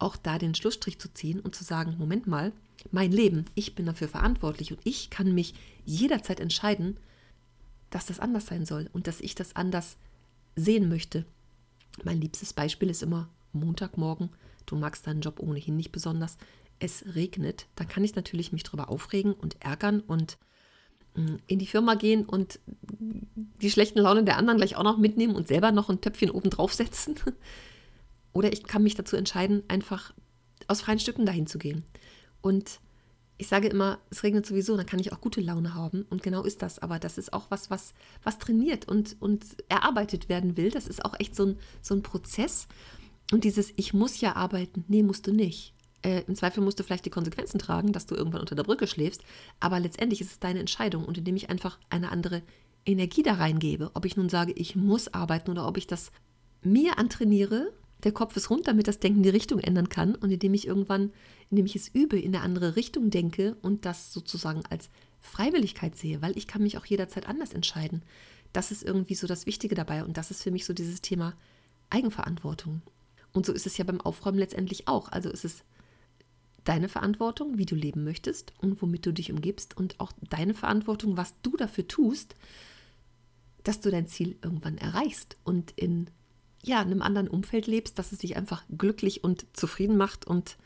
auch 0.00 0.16
da 0.16 0.38
den 0.38 0.54
Schlussstrich 0.54 0.98
zu 0.98 1.12
ziehen 1.12 1.40
und 1.40 1.54
zu 1.54 1.64
sagen, 1.64 1.96
Moment 1.98 2.26
mal, 2.26 2.52
mein 2.90 3.12
Leben, 3.12 3.44
ich 3.54 3.74
bin 3.74 3.86
dafür 3.86 4.08
verantwortlich 4.08 4.72
und 4.72 4.80
ich 4.84 5.10
kann 5.10 5.34
mich 5.34 5.54
jederzeit 5.84 6.40
entscheiden, 6.40 6.96
dass 7.90 8.06
das 8.06 8.20
anders 8.20 8.46
sein 8.46 8.64
soll 8.64 8.88
und 8.92 9.06
dass 9.06 9.20
ich 9.20 9.34
das 9.34 9.56
anders 9.56 9.96
sehen 10.56 10.88
möchte. 10.88 11.26
Mein 12.04 12.20
liebstes 12.20 12.52
Beispiel 12.52 12.88
ist 12.88 13.02
immer 13.02 13.28
Montagmorgen, 13.52 14.30
du 14.66 14.76
magst 14.76 15.06
deinen 15.06 15.20
Job 15.20 15.40
ohnehin 15.40 15.76
nicht 15.76 15.92
besonders, 15.92 16.36
es 16.78 17.04
regnet, 17.14 17.66
dann 17.76 17.88
kann 17.88 18.04
ich 18.04 18.16
natürlich 18.16 18.52
mich 18.52 18.62
darüber 18.62 18.88
aufregen 18.88 19.32
und 19.34 19.62
ärgern 19.62 20.00
und 20.00 20.38
mm, 21.14 21.36
in 21.46 21.58
die 21.58 21.66
Firma 21.66 21.94
gehen 21.94 22.24
und 22.24 22.58
die 23.60 23.70
schlechten 23.70 24.00
Laune 24.00 24.24
der 24.24 24.38
anderen 24.38 24.58
gleich 24.58 24.76
auch 24.76 24.82
noch 24.82 24.98
mitnehmen 24.98 25.36
und 25.36 25.46
selber 25.46 25.72
noch 25.72 25.90
ein 25.90 26.00
Töpfchen 26.00 26.30
oben 26.30 26.50
draufsetzen. 26.50 27.16
Oder 28.32 28.52
ich 28.52 28.64
kann 28.64 28.82
mich 28.82 28.94
dazu 28.94 29.16
entscheiden, 29.16 29.62
einfach 29.68 30.14
aus 30.68 30.80
freien 30.80 31.00
Stücken 31.00 31.26
dahin 31.26 31.46
zu 31.46 31.58
gehen. 31.58 31.84
Und 32.40 32.80
ich 33.38 33.48
sage 33.48 33.68
immer, 33.68 33.98
es 34.10 34.22
regnet 34.22 34.46
sowieso, 34.46 34.76
dann 34.76 34.86
kann 34.86 35.00
ich 35.00 35.12
auch 35.12 35.20
gute 35.20 35.40
Laune 35.40 35.74
haben. 35.74 36.06
Und 36.10 36.22
genau 36.22 36.44
ist 36.44 36.62
das. 36.62 36.78
Aber 36.78 36.98
das 36.98 37.18
ist 37.18 37.32
auch 37.32 37.46
was, 37.48 37.70
was, 37.70 37.94
was 38.22 38.38
trainiert 38.38 38.86
und, 38.86 39.16
und 39.18 39.44
erarbeitet 39.68 40.28
werden 40.28 40.56
will. 40.56 40.70
Das 40.70 40.86
ist 40.86 41.04
auch 41.04 41.18
echt 41.18 41.34
so 41.34 41.46
ein, 41.46 41.58
so 41.80 41.94
ein 41.94 42.02
Prozess. 42.02 42.68
Und 43.32 43.44
dieses 43.44 43.72
Ich 43.76 43.94
muss 43.94 44.20
ja 44.20 44.36
arbeiten, 44.36 44.84
nee, 44.88 45.02
musst 45.02 45.26
du 45.26 45.32
nicht. 45.32 45.74
Äh, 46.02 46.22
Im 46.26 46.34
Zweifel 46.34 46.62
musst 46.62 46.78
du 46.78 46.82
vielleicht 46.82 47.04
die 47.04 47.10
Konsequenzen 47.10 47.58
tragen, 47.58 47.92
dass 47.92 48.06
du 48.06 48.14
irgendwann 48.14 48.40
unter 48.40 48.54
der 48.54 48.64
Brücke 48.64 48.86
schläfst. 48.86 49.22
Aber 49.60 49.78
letztendlich 49.78 50.20
ist 50.20 50.32
es 50.32 50.38
deine 50.38 50.60
Entscheidung. 50.60 51.04
Und 51.04 51.18
indem 51.18 51.36
ich 51.36 51.50
einfach 51.50 51.78
eine 51.90 52.10
andere 52.10 52.42
Energie 52.86 53.22
da 53.22 53.34
reingebe, 53.34 53.90
ob 53.94 54.04
ich 54.04 54.16
nun 54.16 54.28
sage, 54.28 54.52
ich 54.52 54.74
muss 54.74 55.12
arbeiten 55.12 55.50
oder 55.50 55.66
ob 55.66 55.76
ich 55.76 55.86
das 55.86 56.10
mir 56.62 56.98
antrainiere, 56.98 57.72
der 58.02 58.12
Kopf 58.12 58.34
ist 58.36 58.48
rund, 58.48 58.66
damit 58.66 58.88
das 58.88 58.98
Denken 58.98 59.22
die 59.22 59.28
Richtung 59.28 59.60
ändern 59.60 59.88
kann. 59.88 60.14
Und 60.14 60.30
indem 60.30 60.54
ich 60.54 60.66
irgendwann, 60.66 61.12
indem 61.50 61.66
ich 61.66 61.76
es 61.76 61.88
übe, 61.88 62.18
in 62.18 62.34
eine 62.34 62.42
andere 62.42 62.76
Richtung 62.76 63.10
denke 63.10 63.56
und 63.62 63.84
das 63.84 64.12
sozusagen 64.12 64.62
als 64.70 64.88
Freiwilligkeit 65.20 65.96
sehe, 65.96 66.22
weil 66.22 66.36
ich 66.36 66.46
kann 66.46 66.62
mich 66.62 66.78
auch 66.78 66.86
jederzeit 66.86 67.28
anders 67.28 67.52
entscheiden. 67.52 68.02
Das 68.52 68.70
ist 68.70 68.82
irgendwie 68.82 69.14
so 69.14 69.26
das 69.26 69.46
Wichtige 69.46 69.74
dabei. 69.74 70.02
Und 70.02 70.16
das 70.16 70.30
ist 70.30 70.42
für 70.42 70.50
mich 70.50 70.64
so 70.64 70.72
dieses 70.72 71.02
Thema 71.02 71.34
Eigenverantwortung. 71.90 72.80
Und 73.32 73.46
so 73.46 73.52
ist 73.52 73.66
es 73.66 73.76
ja 73.78 73.84
beim 73.84 74.00
Aufräumen 74.00 74.38
letztendlich 74.38 74.88
auch. 74.88 75.08
Also 75.08 75.30
ist 75.30 75.44
es 75.44 75.62
deine 76.64 76.88
Verantwortung, 76.88 77.58
wie 77.58 77.66
du 77.66 77.74
leben 77.74 78.04
möchtest 78.04 78.52
und 78.58 78.80
womit 78.82 79.06
du 79.06 79.12
dich 79.12 79.32
umgibst 79.32 79.76
und 79.76 79.98
auch 79.98 80.12
deine 80.28 80.54
Verantwortung, 80.54 81.16
was 81.16 81.34
du 81.42 81.56
dafür 81.56 81.88
tust, 81.88 82.34
dass 83.64 83.80
du 83.80 83.90
dein 83.90 84.06
Ziel 84.06 84.36
irgendwann 84.42 84.78
erreichst 84.78 85.36
und 85.44 85.72
in 85.72 86.10
ja, 86.62 86.82
in 86.82 86.88
einem 86.88 87.02
anderen 87.02 87.28
Umfeld 87.28 87.66
lebst, 87.66 87.98
dass 87.98 88.12
es 88.12 88.18
dich 88.18 88.36
einfach 88.36 88.64
glücklich 88.76 89.24
und 89.24 89.46
zufrieden 89.54 89.96
macht 89.96 90.26
und 90.26 90.56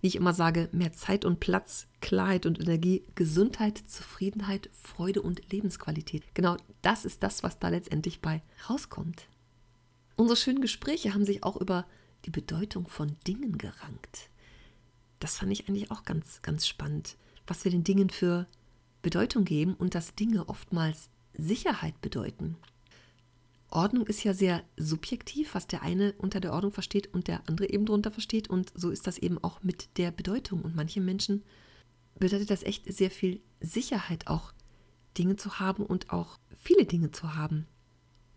wie 0.00 0.08
ich 0.08 0.16
immer 0.16 0.34
sage, 0.34 0.68
mehr 0.72 0.92
Zeit 0.92 1.24
und 1.24 1.40
Platz, 1.40 1.86
Klarheit 2.00 2.44
und 2.44 2.60
Energie, 2.60 3.04
Gesundheit, 3.14 3.78
Zufriedenheit, 3.86 4.68
Freude 4.72 5.22
und 5.22 5.50
Lebensqualität. 5.50 6.22
Genau 6.34 6.56
das 6.82 7.04
ist 7.04 7.22
das, 7.22 7.42
was 7.42 7.58
da 7.58 7.68
letztendlich 7.68 8.20
bei 8.20 8.42
rauskommt. 8.68 9.28
Unsere 10.16 10.36
schönen 10.36 10.60
Gespräche 10.60 11.14
haben 11.14 11.24
sich 11.24 11.42
auch 11.42 11.56
über 11.56 11.86
die 12.24 12.30
Bedeutung 12.30 12.88
von 12.88 13.16
Dingen 13.26 13.58
gerankt. 13.58 14.30
Das 15.20 15.38
fand 15.38 15.52
ich 15.52 15.68
eigentlich 15.68 15.90
auch 15.90 16.04
ganz, 16.04 16.42
ganz 16.42 16.66
spannend, 16.66 17.16
was 17.46 17.64
wir 17.64 17.70
den 17.70 17.84
Dingen 17.84 18.10
für 18.10 18.46
Bedeutung 19.02 19.44
geben 19.44 19.74
und 19.74 19.94
dass 19.94 20.14
Dinge 20.14 20.48
oftmals 20.48 21.08
Sicherheit 21.34 22.00
bedeuten. 22.00 22.56
Ordnung 23.68 24.06
ist 24.06 24.22
ja 24.22 24.32
sehr 24.34 24.62
subjektiv, 24.76 25.54
was 25.54 25.66
der 25.66 25.82
eine 25.82 26.12
unter 26.18 26.40
der 26.40 26.52
Ordnung 26.52 26.72
versteht 26.72 27.12
und 27.12 27.26
der 27.26 27.48
andere 27.48 27.68
eben 27.68 27.86
darunter 27.86 28.12
versteht. 28.12 28.48
Und 28.48 28.72
so 28.74 28.90
ist 28.90 29.06
das 29.06 29.18
eben 29.18 29.42
auch 29.42 29.62
mit 29.62 29.98
der 29.98 30.10
Bedeutung. 30.12 30.62
Und 30.62 30.76
manche 30.76 31.00
Menschen 31.00 31.42
bedeutet 32.18 32.50
das 32.50 32.62
echt 32.62 32.92
sehr 32.92 33.10
viel 33.10 33.40
Sicherheit, 33.60 34.28
auch 34.28 34.52
Dinge 35.18 35.36
zu 35.36 35.58
haben 35.58 35.84
und 35.84 36.10
auch 36.10 36.38
viele 36.56 36.86
Dinge 36.86 37.10
zu 37.10 37.34
haben. 37.34 37.66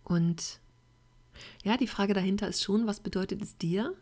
Und 0.04 0.60
ja, 1.64 1.78
die 1.78 1.88
Frage 1.88 2.14
dahinter 2.14 2.48
ist 2.48 2.64
schon, 2.64 2.88
was 2.88 3.00
bedeutet 3.00 3.42
es 3.42 3.58
dir? 3.58 3.94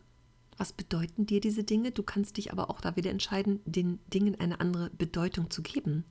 Was 0.57 0.71
bedeuten 0.71 1.25
dir 1.25 1.41
diese 1.41 1.63
Dinge? 1.63 1.91
Du 1.91 2.03
kannst 2.03 2.37
dich 2.37 2.51
aber 2.51 2.69
auch 2.69 2.79
da 2.79 2.95
wieder 2.95 3.11
entscheiden, 3.11 3.59
den 3.65 3.99
Dingen 4.13 4.39
eine 4.39 4.59
andere 4.61 4.89
Bedeutung 4.91 5.49
zu 5.49 5.61
geben. 5.61 6.05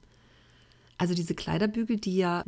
Also 0.98 1.14
diese 1.14 1.34
Kleiderbügel, 1.34 1.96
die 1.98 2.16
ja 2.16 2.44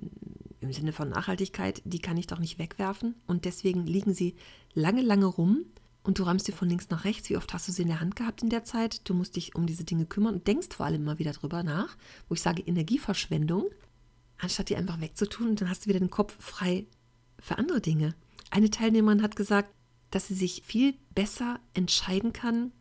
im 0.60 0.72
Sinne 0.72 0.92
von 0.92 1.08
Nachhaltigkeit, 1.08 1.82
die 1.84 1.98
kann 1.98 2.16
ich 2.16 2.26
doch 2.26 2.38
nicht 2.38 2.58
wegwerfen 2.58 3.14
und 3.26 3.44
deswegen 3.44 3.86
liegen 3.86 4.14
sie 4.14 4.34
lange, 4.74 5.02
lange 5.02 5.26
rum 5.26 5.64
und 6.02 6.18
du 6.18 6.22
räumst 6.22 6.46
sie 6.46 6.52
von 6.52 6.68
links 6.68 6.88
nach 6.90 7.04
rechts. 7.04 7.28
Wie 7.30 7.36
oft 7.36 7.52
hast 7.52 7.66
du 7.68 7.72
sie 7.72 7.82
in 7.82 7.88
der 7.88 8.00
Hand 8.00 8.14
gehabt 8.16 8.42
in 8.42 8.48
der 8.48 8.64
Zeit? 8.64 9.08
Du 9.08 9.14
musst 9.14 9.36
dich 9.36 9.54
um 9.54 9.66
diese 9.66 9.84
Dinge 9.84 10.06
kümmern 10.06 10.34
und 10.34 10.46
denkst 10.46 10.68
vor 10.70 10.86
allem 10.86 11.04
mal 11.04 11.18
wieder 11.18 11.32
drüber 11.32 11.62
nach, 11.62 11.96
wo 12.28 12.34
ich 12.34 12.42
sage 12.42 12.62
Energieverschwendung, 12.62 13.70
anstatt 14.38 14.68
die 14.68 14.76
einfach 14.76 15.00
wegzutun 15.00 15.48
und 15.48 15.60
dann 15.60 15.68
hast 15.68 15.84
du 15.84 15.88
wieder 15.88 15.98
den 15.98 16.10
Kopf 16.10 16.36
frei 16.38 16.86
für 17.40 17.58
andere 17.58 17.80
Dinge. 17.80 18.14
Eine 18.50 18.70
Teilnehmerin 18.70 19.22
hat 19.22 19.36
gesagt, 19.36 19.72
dass 20.10 20.28
sie 20.28 20.34
sich 20.34 20.62
viel 20.64 20.94
besser 21.14 21.60
entscheiden 21.74 22.32
kann, 22.32 22.72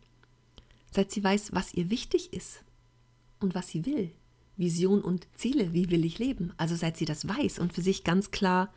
seit 0.91 1.11
sie 1.11 1.23
weiß, 1.23 1.53
was 1.53 1.73
ihr 1.73 1.89
wichtig 1.89 2.33
ist 2.33 2.63
und 3.39 3.55
was 3.55 3.67
sie 3.67 3.85
will. 3.85 4.11
Vision 4.57 5.01
und 5.01 5.27
Ziele, 5.35 5.73
wie 5.73 5.89
will 5.89 6.05
ich 6.05 6.19
leben? 6.19 6.53
Also 6.57 6.75
seit 6.75 6.97
sie 6.97 7.05
das 7.05 7.27
weiß 7.27 7.59
und 7.59 7.73
für 7.73 7.81
sich 7.81 8.03
ganz 8.03 8.31
klar 8.31 8.73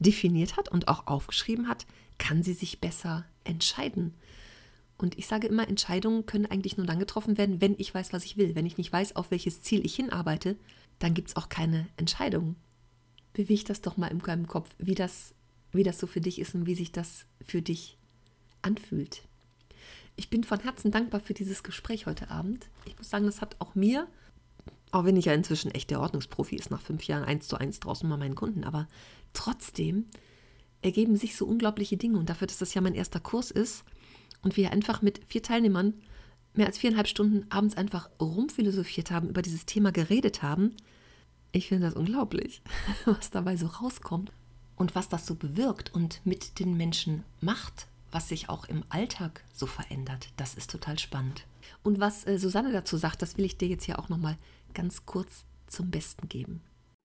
definiert 0.00 0.56
hat 0.56 0.68
und 0.68 0.88
auch 0.88 1.06
aufgeschrieben 1.06 1.68
hat, 1.68 1.86
kann 2.18 2.42
sie 2.42 2.54
sich 2.54 2.80
besser 2.80 3.24
entscheiden. 3.44 4.14
Und 4.96 5.18
ich 5.18 5.26
sage 5.26 5.46
immer, 5.46 5.68
Entscheidungen 5.68 6.26
können 6.26 6.46
eigentlich 6.46 6.76
nur 6.76 6.86
dann 6.86 6.98
getroffen 6.98 7.36
werden, 7.36 7.60
wenn 7.60 7.74
ich 7.78 7.94
weiß, 7.94 8.12
was 8.12 8.24
ich 8.24 8.36
will. 8.36 8.54
Wenn 8.54 8.66
ich 8.66 8.78
nicht 8.78 8.92
weiß, 8.92 9.16
auf 9.16 9.30
welches 9.30 9.62
Ziel 9.62 9.84
ich 9.84 9.96
hinarbeite, 9.96 10.56
dann 10.98 11.14
gibt 11.14 11.28
es 11.28 11.36
auch 11.36 11.48
keine 11.48 11.86
Entscheidung. 11.96 12.56
Beweg 13.32 13.64
das 13.64 13.80
doch 13.80 13.96
mal 13.96 14.10
deinem 14.10 14.46
Kopf, 14.46 14.70
wie 14.78 14.94
das, 14.94 15.34
wie 15.74 15.82
das 15.82 15.98
so 15.98 16.06
für 16.06 16.20
dich 16.20 16.38
ist 16.38 16.54
und 16.54 16.66
wie 16.66 16.74
sich 16.74 16.92
das 16.92 17.26
für 17.44 17.62
dich 17.62 17.98
anfühlt. 18.62 19.22
Ich 20.16 20.30
bin 20.30 20.44
von 20.44 20.60
Herzen 20.60 20.90
dankbar 20.90 21.20
für 21.20 21.34
dieses 21.34 21.62
Gespräch 21.62 22.06
heute 22.06 22.30
Abend. 22.30 22.68
Ich 22.86 22.96
muss 22.96 23.10
sagen, 23.10 23.26
das 23.26 23.40
hat 23.40 23.56
auch 23.58 23.74
mir, 23.74 24.06
auch 24.92 25.04
wenn 25.04 25.16
ich 25.16 25.24
ja 25.24 25.34
inzwischen 25.34 25.72
echt 25.72 25.90
der 25.90 26.00
Ordnungsprofi 26.00 26.54
ist, 26.54 26.70
nach 26.70 26.80
fünf 26.80 27.04
Jahren 27.04 27.24
eins 27.24 27.48
zu 27.48 27.56
eins 27.56 27.80
draußen 27.80 28.08
bei 28.08 28.16
meinen 28.16 28.36
Kunden, 28.36 28.64
aber 28.64 28.86
trotzdem 29.32 30.06
ergeben 30.82 31.16
sich 31.16 31.36
so 31.36 31.46
unglaubliche 31.46 31.96
Dinge. 31.96 32.18
Und 32.18 32.28
dafür, 32.28 32.46
dass 32.46 32.58
das 32.58 32.74
ja 32.74 32.80
mein 32.80 32.94
erster 32.94 33.18
Kurs 33.18 33.50
ist 33.50 33.84
und 34.42 34.56
wir 34.56 34.70
einfach 34.70 35.02
mit 35.02 35.20
vier 35.26 35.42
Teilnehmern 35.42 35.94
mehr 36.52 36.66
als 36.66 36.78
viereinhalb 36.78 37.08
Stunden 37.08 37.50
abends 37.50 37.76
einfach 37.76 38.08
rumphilosophiert 38.20 39.10
haben, 39.10 39.28
über 39.28 39.42
dieses 39.42 39.66
Thema 39.66 39.90
geredet 39.90 40.42
haben, 40.42 40.76
ich 41.50 41.68
finde 41.68 41.86
das 41.86 41.94
unglaublich, 41.94 42.62
was 43.04 43.30
dabei 43.30 43.56
so 43.56 43.66
rauskommt 43.66 44.32
und 44.76 44.94
was 44.94 45.08
das 45.08 45.26
so 45.26 45.34
bewirkt 45.34 45.94
und 45.94 46.20
mit 46.24 46.58
den 46.58 46.76
Menschen 46.76 47.24
macht, 47.40 47.86
was 48.10 48.28
sich 48.28 48.48
auch 48.48 48.68
im 48.68 48.84
Alltag 48.88 49.44
so 49.52 49.66
verändert. 49.66 50.28
Das 50.36 50.54
ist 50.54 50.70
total 50.70 50.98
spannend. 50.98 51.46
Und 51.82 52.00
was 52.00 52.26
äh, 52.26 52.38
Susanne 52.38 52.72
dazu 52.72 52.96
sagt, 52.96 53.22
das 53.22 53.36
will 53.36 53.44
ich 53.44 53.58
dir 53.58 53.68
jetzt 53.68 53.84
hier 53.84 53.98
auch 53.98 54.08
nochmal 54.08 54.36
ganz 54.72 55.06
kurz 55.06 55.44
zum 55.66 55.90
Besten 55.90 56.28
geben 56.28 56.60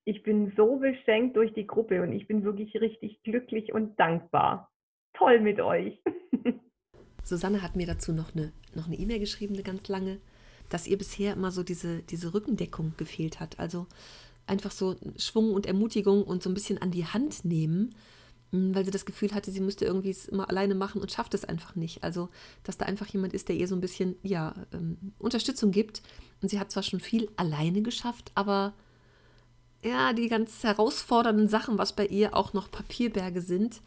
ich 0.09 0.23
bin 0.23 0.51
so 0.57 0.77
beschenkt 0.77 1.35
durch 1.35 1.53
die 1.53 1.67
Gruppe 1.67 2.01
und 2.01 2.11
ich 2.13 2.27
bin 2.27 2.43
wirklich 2.43 2.73
richtig 2.81 3.21
glücklich 3.21 3.73
und 3.73 3.99
dankbar. 3.99 4.71
Toll 5.13 5.39
mit 5.39 5.61
euch. 5.61 6.01
Susanne 7.23 7.61
hat 7.61 7.75
mir 7.75 7.85
dazu 7.85 8.11
noch 8.11 8.33
eine 8.33 8.51
noch 8.73 8.87
eine 8.87 8.95
E-Mail 8.95 9.19
geschrieben, 9.19 9.53
eine 9.53 9.61
ganz 9.61 9.87
lange, 9.87 10.19
dass 10.69 10.87
ihr 10.87 10.97
bisher 10.97 11.33
immer 11.33 11.51
so 11.51 11.61
diese, 11.61 12.01
diese 12.01 12.33
Rückendeckung 12.33 12.93
gefehlt 12.97 13.39
hat. 13.39 13.59
Also 13.59 13.85
einfach 14.49 14.71
so 14.71 14.95
Schwung 15.17 15.53
und 15.53 15.65
Ermutigung 15.65 16.23
und 16.23 16.43
so 16.43 16.49
ein 16.49 16.53
bisschen 16.53 16.79
an 16.79 16.91
die 16.91 17.05
Hand 17.05 17.45
nehmen, 17.45 17.95
hm, 18.51 18.73
weil 18.75 18.85
sie 18.85 18.91
das 18.91 19.05
Gefühl 19.05 19.33
hatte, 19.33 19.51
sie 19.51 19.61
müsste 19.61 19.85
irgendwie 19.85 20.09
es 20.09 20.27
immer 20.27 20.49
alleine 20.49 20.75
machen 20.75 21.01
und 21.01 21.11
schafft 21.11 21.33
es 21.33 21.45
einfach 21.45 21.75
nicht. 21.75 22.03
Also, 22.03 22.29
dass 22.63 22.77
da 22.77 22.85
einfach 22.85 23.07
jemand 23.07 23.33
ist, 23.33 23.49
der 23.49 23.55
ihr 23.55 23.67
so 23.67 23.75
ein 23.75 23.81
bisschen 23.81 24.15
ja, 24.23 24.53
ähm, 24.73 25.13
Unterstützung 25.19 25.71
gibt. 25.71 26.01
Und 26.41 26.49
sie 26.49 26.59
hat 26.59 26.71
zwar 26.71 26.83
schon 26.83 26.99
viel 26.99 27.29
alleine 27.35 27.81
geschafft, 27.81 28.31
aber 28.35 28.73
ja, 29.83 30.13
die 30.13 30.27
ganz 30.27 30.63
herausfordernden 30.63 31.47
Sachen, 31.47 31.77
was 31.77 31.93
bei 31.93 32.05
ihr 32.05 32.35
auch 32.35 32.53
noch 32.53 32.69
Papierberge 32.69 33.41
sind, 33.41 33.81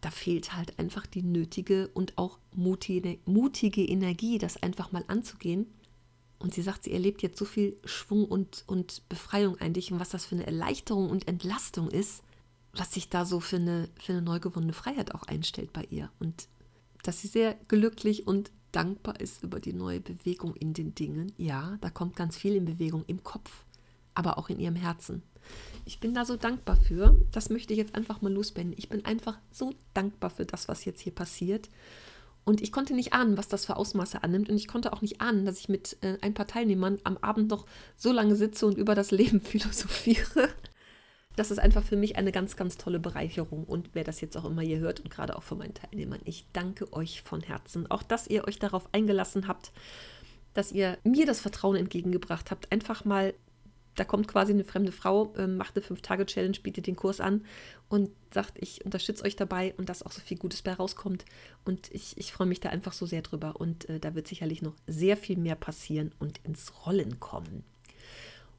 da 0.00 0.10
fehlt 0.10 0.54
halt 0.54 0.78
einfach 0.78 1.06
die 1.06 1.22
nötige 1.22 1.88
und 1.94 2.18
auch 2.18 2.38
mutige, 2.52 3.18
mutige 3.24 3.84
Energie, 3.84 4.38
das 4.38 4.62
einfach 4.62 4.92
mal 4.92 5.04
anzugehen. 5.08 5.66
Und 6.38 6.54
sie 6.54 6.62
sagt, 6.62 6.84
sie 6.84 6.92
erlebt 6.92 7.22
jetzt 7.22 7.38
so 7.38 7.44
viel 7.44 7.76
Schwung 7.84 8.26
und, 8.26 8.64
und 8.66 9.08
Befreiung 9.08 9.56
eigentlich 9.58 9.92
und 9.92 10.00
was 10.00 10.10
das 10.10 10.26
für 10.26 10.34
eine 10.34 10.46
Erleichterung 10.46 11.08
und 11.08 11.26
Entlastung 11.28 11.90
ist, 11.90 12.22
was 12.72 12.92
sich 12.92 13.08
da 13.08 13.24
so 13.24 13.40
für 13.40 13.56
eine, 13.56 13.88
für 14.00 14.12
eine 14.12 14.22
neu 14.22 14.40
gewonnene 14.40 14.72
Freiheit 14.72 15.14
auch 15.14 15.22
einstellt 15.22 15.72
bei 15.72 15.84
ihr. 15.90 16.10
Und 16.18 16.48
dass 17.02 17.20
sie 17.20 17.28
sehr 17.28 17.54
glücklich 17.68 18.26
und 18.26 18.50
dankbar 18.72 19.20
ist 19.20 19.42
über 19.42 19.60
die 19.60 19.72
neue 19.72 20.00
Bewegung 20.00 20.54
in 20.56 20.74
den 20.74 20.94
Dingen. 20.94 21.32
Ja, 21.36 21.78
da 21.80 21.90
kommt 21.90 22.16
ganz 22.16 22.36
viel 22.36 22.56
in 22.56 22.64
Bewegung 22.64 23.04
im 23.06 23.22
Kopf 23.22 23.64
aber 24.14 24.38
auch 24.38 24.48
in 24.48 24.60
ihrem 24.60 24.76
Herzen. 24.76 25.22
Ich 25.84 26.00
bin 26.00 26.14
da 26.14 26.24
so 26.24 26.36
dankbar 26.36 26.76
für. 26.76 27.20
Das 27.32 27.50
möchte 27.50 27.74
ich 27.74 27.78
jetzt 27.78 27.94
einfach 27.94 28.22
mal 28.22 28.32
losbinden. 28.32 28.74
Ich 28.78 28.88
bin 28.88 29.04
einfach 29.04 29.38
so 29.50 29.74
dankbar 29.92 30.30
für 30.30 30.46
das, 30.46 30.68
was 30.68 30.84
jetzt 30.84 31.00
hier 31.00 31.14
passiert. 31.14 31.68
Und 32.44 32.60
ich 32.60 32.72
konnte 32.72 32.94
nicht 32.94 33.12
ahnen, 33.12 33.38
was 33.38 33.48
das 33.48 33.64
für 33.64 33.76
Ausmaße 33.76 34.22
annimmt. 34.22 34.50
Und 34.50 34.56
ich 34.56 34.68
konnte 34.68 34.92
auch 34.92 35.00
nicht 35.00 35.20
ahnen, 35.20 35.46
dass 35.46 35.58
ich 35.58 35.68
mit 35.68 35.96
äh, 36.02 36.18
ein 36.20 36.34
paar 36.34 36.46
Teilnehmern 36.46 36.98
am 37.04 37.16
Abend 37.18 37.48
noch 37.48 37.66
so 37.96 38.12
lange 38.12 38.36
sitze 38.36 38.66
und 38.66 38.76
über 38.76 38.94
das 38.94 39.10
Leben 39.12 39.40
philosophiere. 39.40 40.50
Das 41.36 41.50
ist 41.50 41.58
einfach 41.58 41.82
für 41.82 41.96
mich 41.96 42.16
eine 42.16 42.32
ganz, 42.32 42.56
ganz 42.56 42.76
tolle 42.76 43.00
Bereicherung. 43.00 43.64
Und 43.64 43.90
wer 43.94 44.04
das 44.04 44.20
jetzt 44.20 44.36
auch 44.36 44.44
immer 44.44 44.62
hier 44.62 44.78
hört 44.78 45.00
und 45.00 45.10
gerade 45.10 45.36
auch 45.36 45.42
von 45.42 45.58
meinen 45.58 45.74
Teilnehmern, 45.74 46.20
ich 46.24 46.46
danke 46.52 46.92
euch 46.92 47.22
von 47.22 47.40
Herzen. 47.40 47.90
Auch, 47.90 48.02
dass 48.02 48.28
ihr 48.28 48.46
euch 48.46 48.58
darauf 48.58 48.88
eingelassen 48.92 49.48
habt, 49.48 49.72
dass 50.52 50.70
ihr 50.70 50.98
mir 51.02 51.26
das 51.26 51.40
Vertrauen 51.40 51.76
entgegengebracht 51.76 52.50
habt, 52.50 52.70
einfach 52.70 53.04
mal 53.04 53.34
da 53.94 54.04
kommt 54.04 54.28
quasi 54.28 54.52
eine 54.52 54.64
fremde 54.64 54.92
Frau, 54.92 55.32
ähm, 55.36 55.56
macht 55.56 55.76
eine 55.76 55.84
Fünf-Tage-Challenge, 55.84 56.58
bietet 56.62 56.86
den 56.86 56.96
Kurs 56.96 57.20
an 57.20 57.44
und 57.88 58.10
sagt, 58.32 58.54
ich 58.60 58.84
unterstütze 58.84 59.24
euch 59.24 59.36
dabei 59.36 59.74
und 59.76 59.88
dass 59.88 60.02
auch 60.02 60.12
so 60.12 60.20
viel 60.20 60.36
Gutes 60.36 60.62
bei 60.62 60.72
rauskommt. 60.72 61.24
Und 61.64 61.90
ich, 61.92 62.16
ich 62.18 62.32
freue 62.32 62.46
mich 62.46 62.60
da 62.60 62.70
einfach 62.70 62.92
so 62.92 63.06
sehr 63.06 63.22
drüber. 63.22 63.56
Und 63.56 63.88
äh, 63.88 64.00
da 64.00 64.14
wird 64.14 64.28
sicherlich 64.28 64.62
noch 64.62 64.74
sehr 64.86 65.16
viel 65.16 65.36
mehr 65.36 65.54
passieren 65.54 66.12
und 66.18 66.40
ins 66.44 66.86
Rollen 66.86 67.20
kommen. 67.20 67.64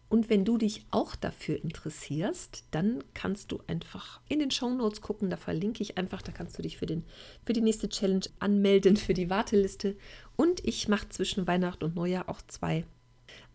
Und 0.08 0.30
wenn 0.30 0.46
du 0.46 0.58
dich 0.58 0.86
auch 0.92 1.16
dafür 1.16 1.62
interessierst, 1.62 2.64
dann 2.72 3.04
kannst 3.14 3.52
du 3.52 3.60
einfach 3.68 4.22
in 4.30 4.40
den 4.40 4.52
Show 4.52 4.70
Notes 4.70 5.02
gucken, 5.02 5.30
da 5.30 5.36
verlinke 5.36 5.82
ich 5.82 5.98
einfach, 5.98 6.22
da 6.22 6.32
kannst 6.32 6.58
du 6.58 6.62
dich 6.62 6.78
für, 6.78 6.86
den, 6.86 7.04
für 7.44 7.54
die 7.54 7.62
nächste 7.62 7.90
Challenge 7.90 8.26
anmelden, 8.40 8.98
für 8.98 9.16
die 9.16 9.30
Warteliste. 9.30 9.96
Und 10.36 10.64
ich 10.64 10.88
mache 10.88 11.10
zwischen 11.10 11.48
Weihnachten 11.48 11.84
und 11.84 11.96
Neujahr 11.96 12.30
auch 12.30 12.42
zwei 12.48 12.86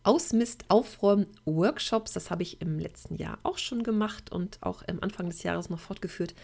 Ausmist 0.02 0.64
aufräumen 0.68 1.26
Workshops. 1.44 2.12
Das 2.12 2.30
habe 2.30 2.42
ich 2.42 2.60
im 2.60 2.78
letzten 2.78 3.16
Jahr 3.16 3.38
auch 3.42 3.58
schon 3.58 3.82
gemacht 3.82 4.32
und 4.32 4.58
auch 4.62 4.82
am 4.88 4.98
Anfang 5.00 5.28
des 5.28 5.42
Jahres 5.42 5.70
noch 5.70 5.80
fortgeführt 5.80 6.34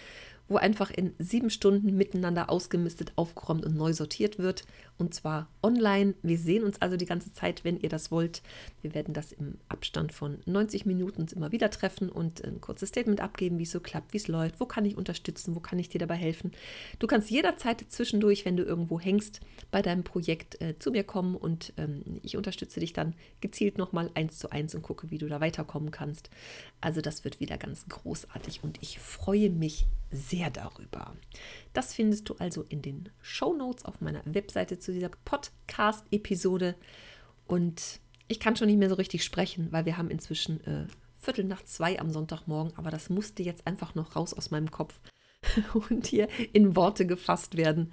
wo 0.49 0.57
einfach 0.57 0.90
in 0.90 1.14
sieben 1.19 1.51
Stunden 1.51 1.97
miteinander 1.97 2.51
ausgemistet, 2.51 3.12
aufgeräumt 3.16 3.64
und 3.64 3.77
neu 3.77 3.92
sortiert 3.92 4.38
wird. 4.38 4.64
Und 4.98 5.12
zwar 5.12 5.48
online. 5.62 6.14
Wir 6.22 6.38
sehen 6.38 6.64
uns 6.64 6.80
also 6.80 6.96
die 6.96 7.06
ganze 7.06 7.32
Zeit, 7.32 7.64
wenn 7.64 7.78
ihr 7.78 7.88
das 7.88 8.11
wollt. 8.11 8.42
Wir 8.80 8.94
werden 8.94 9.12
das 9.12 9.32
im 9.32 9.59
Abstand 9.68 10.12
von 10.12 10.38
90 10.46 10.87
Minuten 10.87 11.26
immer 11.35 11.52
wieder 11.52 11.70
treffen 11.70 12.09
und 12.09 12.42
ein 12.42 12.61
kurzes 12.61 12.88
Statement 12.88 13.20
abgeben, 13.20 13.59
wie 13.59 13.64
es 13.64 13.70
so 13.70 13.80
klappt, 13.80 14.14
wie 14.14 14.18
es 14.18 14.28
läuft, 14.28 14.59
wo 14.59 14.64
kann 14.64 14.85
ich 14.87 14.96
unterstützen, 14.96 15.54
wo 15.54 15.61
kann 15.61 15.78
ich 15.78 15.88
dir 15.88 15.98
dabei 15.98 16.16
helfen. 16.16 16.52
Du 16.98 17.06
kannst 17.06 17.30
jederzeit 17.30 17.85
zwischendurch, 17.88 18.44
wenn 18.44 18.56
du 18.56 18.62
irgendwo 18.62 18.98
hängst, 18.98 19.40
bei 19.70 19.82
deinem 19.82 20.04
Projekt 20.04 20.61
äh, 20.62 20.78
zu 20.78 20.90
mir 20.90 21.04
kommen 21.04 21.37
und 21.37 21.72
ähm, 21.76 22.20
ich 22.22 22.37
unterstütze 22.37 22.80
dich 22.80 22.92
dann 22.92 23.14
gezielt 23.40 23.76
nochmal 23.78 24.11
eins 24.14 24.38
zu 24.38 24.50
eins 24.50 24.74
und 24.74 24.82
gucke, 24.82 25.11
wie 25.11 25.18
du 25.18 25.28
da 25.28 25.40
weiterkommen 25.40 25.90
kannst. 25.90 26.30
Also 26.80 27.00
das 27.00 27.24
wird 27.24 27.40
wieder 27.40 27.59
ganz 27.59 27.87
großartig 27.88 28.62
und 28.62 28.78
ich 28.82 28.98
freue 28.98 29.50
mich 29.50 29.87
sehr 30.11 30.50
darüber. 30.50 31.14
Das 31.72 31.94
findest 31.94 32.28
du 32.28 32.35
also 32.38 32.62
in 32.68 32.80
den 32.82 33.11
Show 33.20 33.52
Notes 33.52 33.85
auf 33.85 34.00
meiner 34.00 34.22
Webseite 34.24 34.78
zu 34.87 34.92
dieser 34.92 35.11
Podcast-Episode. 35.25 36.77
Und 37.46 38.01
ich 38.29 38.40
kann 38.40 38.57
schon 38.57 38.68
nicht 38.68 38.79
mehr 38.79 38.88
so 38.88 38.94
richtig 38.94 39.25
sprechen, 39.25 39.68
weil 39.72 39.85
wir 39.85 39.99
haben 39.99 40.11
inzwischen 40.11 40.64
äh, 40.64 40.87
Viertel 41.18 41.44
nach 41.44 41.64
zwei 41.64 41.99
am 41.99 42.11
Sonntagmorgen, 42.11 42.72
aber 42.77 42.90
das 42.90 43.11
musste 43.11 43.42
jetzt 43.42 43.66
einfach 43.66 43.94
noch 43.96 44.14
raus 44.14 44.33
aus 44.33 44.51
meinem 44.51 44.70
Kopf 44.70 45.01
und 45.90 46.07
hier 46.07 46.29
in 46.53 46.77
Worte 46.77 47.05
gefasst 47.05 47.57
werden. 47.57 47.92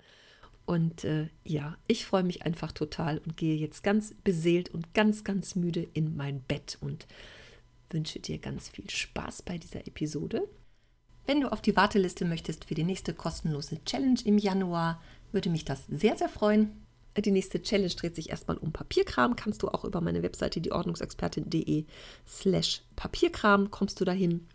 Und 0.65 1.03
äh, 1.03 1.29
ja, 1.43 1.77
ich 1.88 2.06
freue 2.06 2.23
mich 2.23 2.43
einfach 2.43 2.71
total 2.71 3.17
und 3.17 3.36
gehe 3.36 3.58
jetzt 3.58 3.84
ganz 3.84 4.13
beseelt 4.23 4.69
und 4.69 4.93
ganz, 4.93 5.23
ganz 5.23 5.56
müde 5.56 5.82
in 5.93 6.15
mein 6.15 6.41
Bett 6.41 6.77
und 6.79 7.08
wünsche 7.89 8.19
dir 8.19 8.38
ganz 8.38 8.69
viel 8.69 8.89
Spaß 8.89 9.41
bei 9.41 9.58
dieser 9.58 9.88
Episode. 9.88 10.47
Wenn 11.25 11.41
du 11.41 11.51
auf 11.51 11.62
die 11.62 11.75
Warteliste 11.75 12.25
möchtest 12.25 12.65
für 12.65 12.75
die 12.75 12.84
nächste 12.84 13.13
kostenlose 13.13 13.84
Challenge 13.84 14.19
im 14.25 14.38
Januar, 14.38 15.01
würde 15.32 15.49
mich 15.49 15.65
das 15.65 15.86
sehr, 15.88 16.15
sehr 16.15 16.29
freuen. 16.29 16.82
Die 17.17 17.32
nächste 17.32 17.62
Challenge 17.62 17.93
dreht 17.93 18.15
sich 18.15 18.30
erstmal 18.30 18.58
um 18.58 18.71
Papierkram. 18.71 19.36
Kannst 19.36 19.62
du 19.63 19.69
auch 19.69 19.86
über 19.86 20.02
meine 20.02 20.23
Webseite 20.23 20.62
dieordnungsexpertin.de 20.62 21.86
slash 22.28 22.82
Papierkram 22.95 23.69
kommst 23.71 23.99
du 24.02 24.06
dahin. 24.06 24.47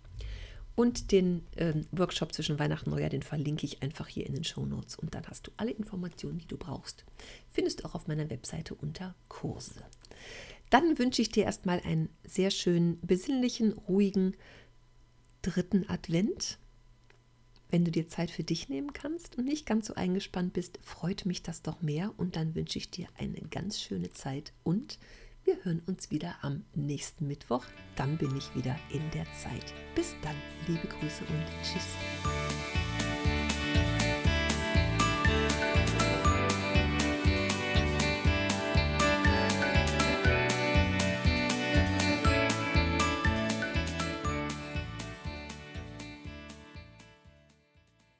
Und 0.74 1.10
den 1.10 1.44
äh, 1.56 1.74
Workshop 1.90 2.32
zwischen 2.32 2.60
Weihnachten 2.60 2.90
und 2.90 2.94
Neujahr, 2.94 3.10
den 3.10 3.22
verlinke 3.22 3.66
ich 3.66 3.82
einfach 3.82 4.06
hier 4.06 4.26
in 4.26 4.34
den 4.34 4.44
Show 4.44 4.64
Notes. 4.64 4.94
Und 4.94 5.12
dann 5.14 5.26
hast 5.26 5.46
du 5.46 5.50
alle 5.56 5.72
Informationen, 5.72 6.38
die 6.38 6.46
du 6.46 6.56
brauchst. 6.56 7.04
Findest 7.50 7.80
du 7.80 7.84
auch 7.84 7.96
auf 7.96 8.06
meiner 8.06 8.30
Webseite 8.30 8.76
unter 8.76 9.16
Kurse. 9.28 9.82
Dann 10.70 10.98
wünsche 10.98 11.22
ich 11.22 11.30
dir 11.30 11.44
erstmal 11.44 11.80
einen 11.80 12.10
sehr 12.24 12.50
schönen, 12.50 13.00
besinnlichen, 13.00 13.72
ruhigen 13.72 14.36
dritten 15.42 15.88
Advent. 15.88 16.58
Wenn 17.70 17.84
du 17.84 17.90
dir 17.90 18.08
Zeit 18.08 18.30
für 18.30 18.44
dich 18.44 18.68
nehmen 18.68 18.92
kannst 18.92 19.36
und 19.36 19.44
nicht 19.44 19.66
ganz 19.66 19.88
so 19.88 19.94
eingespannt 19.94 20.54
bist, 20.54 20.78
freut 20.82 21.26
mich 21.26 21.42
das 21.42 21.62
doch 21.62 21.82
mehr 21.82 22.12
und 22.16 22.36
dann 22.36 22.54
wünsche 22.54 22.78
ich 22.78 22.90
dir 22.90 23.08
eine 23.18 23.40
ganz 23.50 23.80
schöne 23.80 24.10
Zeit 24.10 24.52
und 24.62 24.98
wir 25.44 25.64
hören 25.64 25.82
uns 25.86 26.10
wieder 26.10 26.36
am 26.42 26.64
nächsten 26.74 27.26
Mittwoch. 27.26 27.64
Dann 27.96 28.18
bin 28.18 28.36
ich 28.36 28.54
wieder 28.54 28.78
in 28.90 29.02
der 29.12 29.24
Zeit. 29.32 29.72
Bis 29.94 30.14
dann, 30.22 30.36
liebe 30.66 30.86
Grüße 30.86 31.22
und 31.24 31.46
tschüss. 31.62 32.77